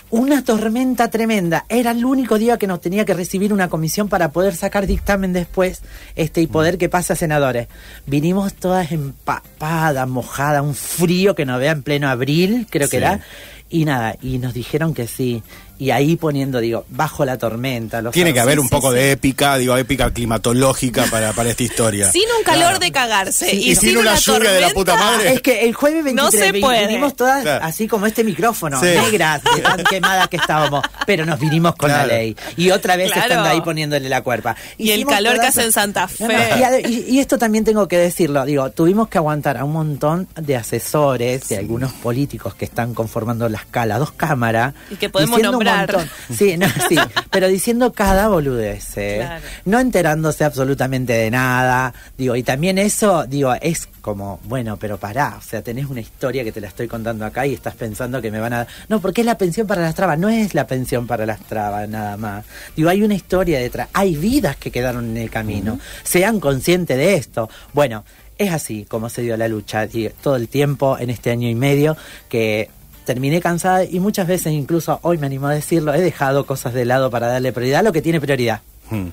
Una 0.09 0.43
tormenta 0.43 1.09
tremenda. 1.09 1.65
Era 1.69 1.89
el 1.89 2.05
único 2.05 2.38
día 2.38 2.59
que 2.59 2.67
nos 2.67 2.79
tenía 2.81 3.03
que 3.03 3.15
recibir 3.15 3.51
una 3.51 3.67
comisión 3.67 4.09
para 4.09 4.29
poder 4.31 4.55
sacar 4.55 4.86
dictamen 4.86 5.33
después 5.33 5.81
este, 6.15 6.39
y 6.41 6.45
poder 6.45 6.77
que 6.77 6.88
pase 6.88 7.13
a 7.13 7.15
senadores. 7.15 7.67
Vinimos 8.05 8.53
todas 8.53 8.91
empapadas, 8.91 10.07
mojadas, 10.07 10.62
un 10.62 10.75
frío 10.75 11.33
que 11.33 11.47
nos 11.47 11.59
vea 11.59 11.71
en 11.71 11.81
pleno 11.81 12.09
abril, 12.09 12.67
creo 12.69 12.88
que 12.89 12.97
Sí. 12.97 13.03
era. 13.03 13.21
Y 13.69 13.86
nada, 13.86 14.15
y 14.21 14.38
nos 14.38 14.53
dijeron 14.53 14.93
que 14.93 15.07
sí. 15.07 15.41
Y 15.79 15.89
ahí 15.91 16.15
poniendo, 16.15 16.59
digo, 16.59 16.86
bajo 16.89 17.25
la 17.25 17.38
tormenta. 17.38 18.01
Los 18.01 18.13
Tiene 18.13 18.33
que 18.33 18.39
haber 18.39 18.59
un 18.59 18.69
poco 18.69 18.89
sí. 18.91 18.95
de 18.97 19.12
épica, 19.12 19.57
digo, 19.57 19.75
épica 19.75 20.12
climatológica 20.12 21.05
para, 21.09 21.33
para 21.33 21.49
esta 21.49 21.63
historia. 21.63 22.12
Sin 22.12 22.23
un 22.38 22.43
calor 22.43 22.79
de 22.79 22.91
cagarse 22.91 23.49
Sí, 23.49 23.57
y, 23.57 23.71
y 23.71 23.75
sin 23.75 23.89
sin 23.89 23.97
una 23.97 24.15
lluvia 24.15 24.51
de 24.51 24.62
la 24.62 24.67
tormenta, 24.69 24.73
puta 24.73 24.95
madre. 24.95 25.33
Es 25.33 25.41
que 25.41 25.62
el 25.65 25.73
jueves 25.73 26.03
23 26.03 26.15
No 26.15 26.45
se 26.45 26.51
vi- 26.51 26.62
puede. 26.62 26.88
vinimos 26.88 27.15
todas 27.15 27.41
Claro. 27.41 27.65
así 27.65 27.88
como 27.88 28.05
este 28.05 28.23
micrófono, 28.23 28.79
Sí. 28.79 28.86
negras, 28.86 29.41
de 29.43 29.62
tan 29.62 29.83
quemadas 29.89 30.27
que 30.27 30.38
estábamos, 30.38 30.83
pero 31.05 31.25
nos 31.25 31.39
vinimos 31.39 31.75
con 31.75 31.89
Claro. 31.89 32.07
la 32.07 32.13
ley. 32.17 32.36
Y 32.55 32.69
otra 32.71 32.95
vez 32.95 33.12
Claro. 33.12 33.29
estando 33.29 33.49
ahí 33.49 33.62
poniéndole 33.62 34.07
la 34.09 34.21
cuerpa. 34.21 34.55
Y 34.77 34.91
el 34.91 35.05
calor 35.05 35.39
que 35.39 35.47
hace 35.47 35.63
en 35.63 35.71
Santa 35.71 36.07
No, 36.19 36.27
no, 36.27 36.33
Fe. 36.33 36.83
y, 36.88 36.93
y- 36.93 37.05
y 37.15 37.19
esto 37.19 37.38
también 37.38 37.63
tengo 37.65 37.88
que 37.88 37.97
decirlo, 37.97 38.45
digo, 38.45 38.69
tuvimos 38.71 39.07
que 39.09 39.17
aguantar 39.17 39.57
a 39.57 39.65
un 39.65 39.73
montón 39.73 40.27
de 40.39 40.55
asesores, 40.55 41.49
de 41.49 41.57
algunos 41.57 41.91
políticos 41.93 42.53
que 42.55 42.65
están 42.65 42.93
conformando 42.93 43.49
la 43.49 43.57
escala, 43.57 43.97
dos 43.97 44.12
cámaras. 44.12 44.73
Y 44.91 44.95
que 44.95 45.09
podemos 45.09 45.41
un 45.67 45.78
montón. 45.78 46.10
Sí, 46.36 46.58
no, 46.58 46.67
sí, 46.89 46.97
pero 47.32 47.47
diciendo 47.47 47.93
cada 47.93 48.28
boludez, 48.28 48.97
¿eh? 48.97 49.17
Claro. 49.19 49.45
no 49.65 49.80
enterándose 49.80 50.43
absolutamente 50.43 51.13
de 51.13 51.32
nada, 51.32 51.93
digo, 52.17 52.36
y 52.36 52.43
también 52.43 52.78
eso, 52.78 53.26
digo, 53.26 53.54
es 53.62 53.88
como, 54.02 54.39
bueno, 54.43 54.78
pero 54.78 54.97
pará, 54.97 55.36
o 55.38 55.41
sea, 55.41 55.62
tenés 55.62 55.86
una 55.86 56.02
historia 56.02 56.43
que 56.43 56.52
te 56.52 56.60
la 56.60 56.67
estoy 56.67 56.88
contando 56.88 57.26
acá 57.26 57.47
y 57.47 57.54
estás 57.54 57.73
pensando 57.73 58.21
que 58.21 58.32
me 58.32 58.39
van 58.39 58.52
a... 58.52 58.67
No, 58.89 58.99
porque 58.99 59.21
es 59.21 59.26
la 59.26 59.38
pensión 59.38 59.65
para 59.65 59.82
las 59.82 59.95
trabas, 59.95 60.19
no 60.19 60.28
es 60.28 60.54
la 60.54 60.67
pensión 60.67 61.08
para 61.08 61.26
las 61.26 61.39
trabas 61.39 61.88
nada 61.88 62.17
más. 62.17 62.45
Digo, 62.76 62.89
hay 62.89 63.02
una 63.02 63.13
historia 63.13 63.60
detrás, 63.60 63.88
hay 63.93 64.15
vidas 64.15 64.58
que 64.58 64.71
quedaron 64.71 65.12
en 65.12 65.17
el 65.17 65.30
camino, 65.30 65.80
sean 66.04 66.41
conscientes 66.41 66.97
de 66.97 67.15
esto. 67.15 67.49
Bueno, 67.71 68.04
es 68.38 68.52
así 68.52 68.86
como 68.86 69.10
se 69.10 69.21
dio 69.21 69.38
la 69.38 69.47
lucha 69.47 69.86
y 69.86 70.10
todo 70.21 70.36
el 70.36 70.49
tiempo 70.49 70.97
en 70.99 71.10
este 71.10 71.32
año 71.32 71.47
y 71.47 71.56
medio 71.56 71.95
que 72.30 72.69
terminé 73.06 73.42
cansada 73.42 73.84
y 73.84 74.00
muchas 74.00 74.28
veces 74.28 74.54
incluso 74.54 75.00
hoy 75.04 75.18
me 75.18 75.28
animo 75.28 75.48
a 75.48 75.54
decirlo, 75.54 75.94
he 75.94 76.02
dejado 76.02 76.46
cosas 76.46 76.74
de 76.74 76.86
lado 76.86 77.10
para 77.10 77.28
darle 77.28 77.52
prioridad 77.54 77.80
a 77.82 77.84
lo 77.84 77.92
que 77.94 78.02
tiene 78.02 78.20
prioridad. 78.22 78.62
Hmm. 78.89 79.08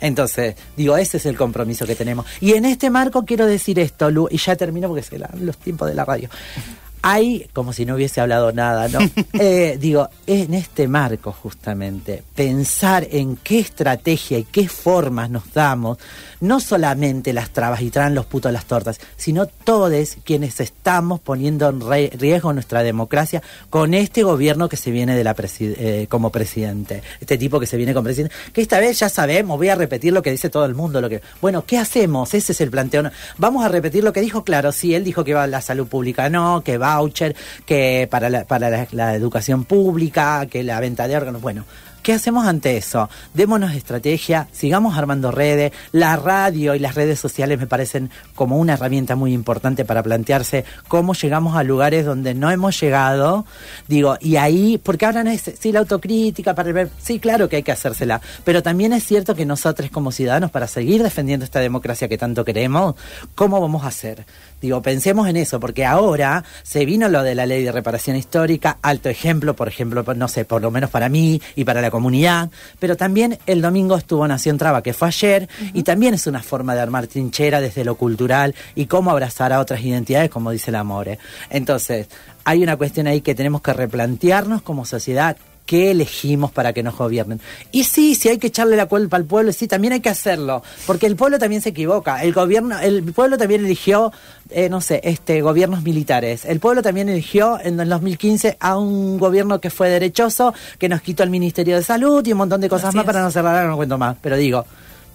Entonces, 0.00 0.54
digo, 0.76 0.96
ese 0.96 1.16
es 1.16 1.26
el 1.26 1.36
compromiso 1.36 1.84
que 1.86 1.94
tenemos. 1.96 2.26
Y 2.40 2.52
en 2.52 2.64
este 2.64 2.90
marco 2.90 3.24
quiero 3.24 3.46
decir 3.46 3.78
esto, 3.78 4.10
Lu, 4.10 4.28
y 4.30 4.38
ya 4.38 4.56
termino 4.56 4.88
porque 4.88 5.02
se 5.02 5.18
la- 5.18 5.30
los 5.38 5.56
tiempos 5.58 5.88
de 5.88 5.94
la 5.94 6.04
radio. 6.04 6.28
Hay, 7.02 7.46
como 7.52 7.72
si 7.72 7.84
no 7.86 7.94
hubiese 7.94 8.20
hablado 8.20 8.50
nada, 8.52 8.88
¿no? 8.88 8.98
Eh, 9.34 9.76
digo, 9.80 10.08
en 10.26 10.54
este 10.54 10.88
marco 10.88 11.30
justamente, 11.32 12.22
pensar 12.34 13.06
en 13.10 13.36
qué 13.36 13.60
estrategia 13.60 14.38
y 14.38 14.44
qué 14.44 14.68
formas 14.68 15.30
nos 15.30 15.52
damos, 15.52 15.98
no 16.40 16.60
solamente 16.60 17.32
las 17.32 17.50
trabas 17.50 17.80
y 17.80 17.90
traen 17.90 18.14
los 18.14 18.26
putos 18.26 18.52
las 18.52 18.66
tortas, 18.66 19.00
sino 19.16 19.46
todos 19.46 19.86
quienes 20.24 20.60
estamos 20.60 21.20
poniendo 21.20 21.68
en 21.68 21.80
riesgo 22.18 22.52
nuestra 22.52 22.82
democracia 22.82 23.42
con 23.70 23.94
este 23.94 24.22
gobierno 24.22 24.68
que 24.68 24.76
se 24.76 24.90
viene 24.90 25.14
de 25.14 25.24
la 25.24 25.34
eh, 25.60 26.06
como 26.08 26.30
presidente, 26.30 27.02
este 27.20 27.38
tipo 27.38 27.60
que 27.60 27.66
se 27.66 27.76
viene 27.76 27.94
como 27.94 28.04
presidente, 28.04 28.34
que 28.52 28.62
esta 28.62 28.80
vez 28.80 28.98
ya 28.98 29.08
sabemos, 29.08 29.58
voy 29.58 29.68
a 29.68 29.74
repetir 29.74 30.12
lo 30.12 30.22
que 30.22 30.30
dice 30.30 30.50
todo 30.50 30.64
el 30.64 30.74
mundo, 30.74 31.00
lo 31.00 31.08
que, 31.08 31.20
bueno, 31.40 31.64
¿qué 31.66 31.78
hacemos? 31.78 32.34
Ese 32.34 32.52
es 32.52 32.60
el 32.60 32.70
planteo. 32.70 33.10
Vamos 33.38 33.64
a 33.64 33.68
repetir 33.68 34.02
lo 34.02 34.12
que 34.12 34.20
dijo, 34.20 34.44
claro, 34.44 34.72
sí, 34.72 34.94
él 34.94 35.04
dijo 35.04 35.24
que 35.24 35.34
va 35.34 35.44
a 35.44 35.46
la 35.46 35.60
salud 35.60 35.86
pública, 35.86 36.28
no, 36.30 36.62
que 36.62 36.78
voucher, 36.78 37.36
que 37.64 38.08
para 38.10 38.30
la, 38.30 38.44
para 38.44 38.70
la, 38.70 38.88
la 38.92 39.14
educación 39.14 39.64
pública, 39.64 40.46
que 40.46 40.62
la 40.62 40.80
venta 40.80 41.06
de 41.06 41.16
órganos, 41.16 41.42
bueno. 41.42 41.64
¿Qué 42.06 42.12
hacemos 42.12 42.46
ante 42.46 42.76
eso? 42.76 43.10
Démonos 43.34 43.74
estrategia, 43.74 44.46
sigamos 44.52 44.96
armando 44.96 45.32
redes. 45.32 45.72
La 45.90 46.14
radio 46.14 46.76
y 46.76 46.78
las 46.78 46.94
redes 46.94 47.18
sociales 47.18 47.58
me 47.58 47.66
parecen 47.66 48.10
como 48.36 48.58
una 48.58 48.74
herramienta 48.74 49.16
muy 49.16 49.32
importante 49.32 49.84
para 49.84 50.04
plantearse 50.04 50.64
cómo 50.86 51.14
llegamos 51.14 51.56
a 51.56 51.64
lugares 51.64 52.06
donde 52.06 52.32
no 52.32 52.48
hemos 52.52 52.80
llegado. 52.80 53.44
Digo, 53.88 54.18
y 54.20 54.36
ahí, 54.36 54.78
porque 54.78 55.04
ahora 55.04 55.24
no 55.24 55.32
sí, 55.36 55.72
la 55.72 55.80
autocrítica 55.80 56.54
para 56.54 56.70
ver, 56.70 56.90
sí, 56.96 57.18
claro 57.18 57.48
que 57.48 57.56
hay 57.56 57.64
que 57.64 57.72
hacérsela, 57.72 58.20
pero 58.44 58.62
también 58.62 58.92
es 58.92 59.02
cierto 59.02 59.34
que 59.34 59.44
nosotros 59.44 59.90
como 59.90 60.12
ciudadanos, 60.12 60.52
para 60.52 60.68
seguir 60.68 61.02
defendiendo 61.02 61.44
esta 61.44 61.58
democracia 61.58 62.06
que 62.06 62.18
tanto 62.18 62.44
queremos, 62.44 62.94
¿cómo 63.34 63.60
vamos 63.60 63.82
a 63.82 63.88
hacer? 63.88 64.26
Digo, 64.60 64.80
pensemos 64.80 65.28
en 65.28 65.36
eso, 65.36 65.58
porque 65.58 65.84
ahora 65.84 66.44
se 66.62 66.86
vino 66.86 67.08
lo 67.08 67.24
de 67.24 67.34
la 67.34 67.46
ley 67.46 67.64
de 67.64 67.72
reparación 67.72 68.16
histórica, 68.16 68.78
alto 68.80 69.08
ejemplo, 69.08 69.56
por 69.56 69.66
ejemplo, 69.66 70.04
no 70.14 70.28
sé, 70.28 70.44
por 70.44 70.62
lo 70.62 70.70
menos 70.70 70.88
para 70.88 71.08
mí 71.08 71.42
y 71.56 71.64
para 71.64 71.82
la 71.82 71.90
comunidad, 71.96 72.50
pero 72.78 72.94
también 72.94 73.38
el 73.46 73.62
domingo 73.62 73.96
estuvo 73.96 74.28
Nación 74.28 74.58
Traba, 74.58 74.82
que 74.82 74.92
fue 74.92 75.08
ayer, 75.08 75.48
y 75.72 75.82
también 75.82 76.12
es 76.12 76.26
una 76.26 76.42
forma 76.42 76.74
de 76.74 76.82
armar 76.82 77.06
trinchera 77.06 77.62
desde 77.62 77.86
lo 77.86 77.94
cultural 77.94 78.54
y 78.74 78.84
cómo 78.84 79.10
abrazar 79.10 79.50
a 79.54 79.60
otras 79.60 79.80
identidades, 79.80 80.28
como 80.28 80.50
dice 80.50 80.70
el 80.70 80.74
Amore. 80.74 81.18
Entonces, 81.48 82.08
hay 82.44 82.62
una 82.62 82.76
cuestión 82.76 83.06
ahí 83.06 83.22
que 83.22 83.34
tenemos 83.34 83.62
que 83.62 83.72
replantearnos 83.72 84.60
como 84.60 84.84
sociedad 84.84 85.38
qué 85.66 85.90
elegimos 85.90 86.50
para 86.52 86.72
que 86.72 86.82
nos 86.82 86.96
gobiernen. 86.96 87.40
Y 87.72 87.84
sí, 87.84 88.14
si 88.14 88.28
hay 88.28 88.38
que 88.38 88.46
echarle 88.46 88.76
la 88.76 88.86
culpa 88.86 89.16
al 89.16 89.24
pueblo, 89.24 89.52
sí, 89.52 89.66
también 89.68 89.92
hay 89.92 90.00
que 90.00 90.08
hacerlo, 90.08 90.62
porque 90.86 91.06
el 91.06 91.16
pueblo 91.16 91.38
también 91.38 91.60
se 91.60 91.70
equivoca. 91.70 92.22
El 92.22 92.32
gobierno, 92.32 92.78
el 92.78 93.02
pueblo 93.12 93.36
también 93.36 93.64
eligió, 93.64 94.12
eh, 94.50 94.68
no 94.68 94.80
sé, 94.80 95.00
este, 95.04 95.42
gobiernos 95.42 95.82
militares. 95.82 96.44
El 96.44 96.60
pueblo 96.60 96.82
también 96.82 97.08
eligió 97.08 97.58
en 97.62 97.78
el 97.80 97.88
2015 97.88 98.56
a 98.60 98.78
un 98.78 99.18
gobierno 99.18 99.60
que 99.60 99.70
fue 99.70 99.90
derechoso, 99.90 100.54
que 100.78 100.88
nos 100.88 101.02
quitó 101.02 101.22
el 101.22 101.30
Ministerio 101.30 101.76
de 101.76 101.82
Salud 101.82 102.24
y 102.26 102.32
un 102.32 102.38
montón 102.38 102.60
de 102.60 102.68
cosas 102.68 102.88
Así 102.88 102.96
más 102.96 103.04
es. 103.04 103.06
para 103.06 103.22
no 103.22 103.30
cerrar, 103.30 103.66
no 103.66 103.76
cuento 103.76 103.98
más. 103.98 104.16
Pero 104.22 104.36
digo, 104.36 104.64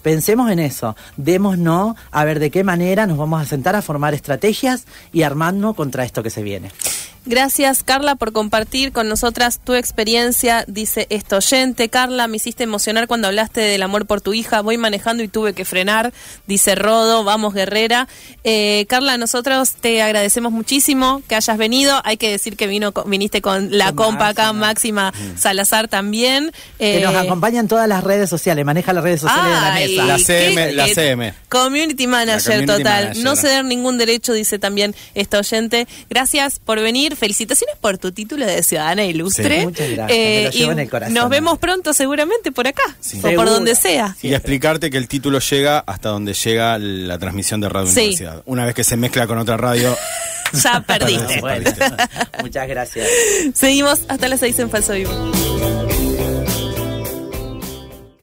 Pensemos 0.02 0.50
en 0.50 0.58
eso, 0.58 0.96
démonos 1.16 1.94
a 2.10 2.24
ver 2.24 2.40
de 2.40 2.50
qué 2.50 2.64
manera 2.64 3.06
nos 3.06 3.16
vamos 3.16 3.40
a 3.40 3.44
sentar 3.44 3.76
a 3.76 3.82
formar 3.82 4.14
estrategias 4.14 4.84
y 5.12 5.22
armarnos 5.22 5.76
contra 5.76 6.04
esto 6.04 6.24
que 6.24 6.30
se 6.30 6.42
viene. 6.42 6.72
Gracias, 7.24 7.84
Carla, 7.84 8.16
por 8.16 8.32
compartir 8.32 8.90
con 8.90 9.08
nosotras 9.08 9.60
tu 9.62 9.74
experiencia. 9.74 10.64
Dice 10.66 11.06
esto 11.08 11.36
oyente. 11.36 11.88
Carla, 11.88 12.26
me 12.26 12.36
hiciste 12.38 12.64
emocionar 12.64 13.06
cuando 13.06 13.28
hablaste 13.28 13.60
del 13.60 13.82
amor 13.84 14.06
por 14.06 14.20
tu 14.20 14.34
hija. 14.34 14.60
Voy 14.60 14.76
manejando 14.76 15.22
y 15.22 15.28
tuve 15.28 15.52
que 15.54 15.64
frenar. 15.64 16.12
Dice 16.48 16.74
Rodo, 16.74 17.22
vamos 17.22 17.54
guerrera. 17.54 18.08
Eh, 18.42 18.86
Carla, 18.88 19.18
nosotros 19.18 19.72
te 19.80 20.02
agradecemos 20.02 20.50
muchísimo 20.50 21.22
que 21.28 21.36
hayas 21.36 21.56
venido. 21.58 22.00
Hay 22.04 22.16
que 22.16 22.28
decir 22.28 22.56
que 22.56 22.66
vino, 22.66 22.90
con- 22.90 23.08
viniste 23.08 23.40
con 23.40 23.76
la 23.78 23.92
Con 23.92 24.06
compa 24.06 24.28
acá, 24.28 24.52
Máxima. 24.52 25.12
Máxima 25.12 25.38
Salazar 25.38 25.86
también. 25.86 26.50
Que 26.78 26.98
Eh, 26.98 27.04
nos 27.04 27.14
acompañan 27.14 27.68
todas 27.68 27.86
las 27.86 28.02
redes 28.02 28.28
sociales, 28.28 28.64
maneja 28.64 28.92
las 28.92 29.04
redes 29.04 29.20
sociales 29.20 29.54
de 29.54 29.60
la 29.60 29.74
mesa. 29.74 30.04
La 30.06 30.16
qué- 30.16 30.24
CM, 30.24 30.72
la 30.72 30.88
CM. 30.88 31.34
Community 31.48 32.06
manager 32.08 32.52
community 32.52 32.66
total. 32.82 33.02
manager. 33.04 33.24
No 33.24 33.36
ceder 33.36 33.64
ningún 33.64 33.96
derecho, 33.96 34.32
dice 34.32 34.58
también 34.58 34.92
esta 35.14 35.38
oyente. 35.38 35.86
Gracias 36.10 36.58
por 36.58 36.80
venir. 36.80 37.11
Decir 37.12 37.16
felicitaciones 37.18 37.76
por 37.80 37.98
tu 37.98 38.12
título 38.12 38.46
de 38.46 38.62
ciudadana 38.62 39.04
ilustre. 39.04 39.60
Sí, 39.60 39.66
muchas 39.66 39.90
gracias, 39.90 40.18
me 40.18 40.44
lo 40.44 40.50
llevo 40.50 40.70
y 40.70 40.72
en 40.72 40.78
el 40.78 40.90
corazón. 40.90 41.14
Nos 41.14 41.28
vemos 41.30 41.58
pronto 41.58 41.92
seguramente 41.92 42.52
por 42.52 42.66
acá 42.66 42.82
Sí. 43.00 43.18
o 43.22 43.34
por 43.34 43.46
donde 43.46 43.74
sea. 43.74 44.16
Y 44.22 44.34
explicarte 44.34 44.90
que 44.90 44.98
el 44.98 45.08
título 45.08 45.38
llega 45.40 45.78
hasta 45.80 46.08
donde 46.10 46.34
llega 46.34 46.78
la 46.78 47.18
transmisión 47.18 47.60
de 47.60 47.68
Radio 47.68 47.86
Sí. 47.88 48.00
Universidad. 48.00 48.42
Una 48.46 48.64
vez 48.66 48.74
que 48.74 48.84
se 48.84 48.96
mezcla 48.96 49.26
con 49.26 49.38
otra 49.38 49.56
radio, 49.56 49.96
Ya 50.62 50.80
perdiste. 50.86 51.40
Bueno, 51.40 51.70
muchas 52.42 52.68
gracias. 52.68 53.08
Seguimos 53.54 54.00
hasta 54.08 54.28
las 54.28 54.40
6 54.40 54.58
en 54.58 54.70
Falso 54.70 54.92
Vivo. 54.92 55.12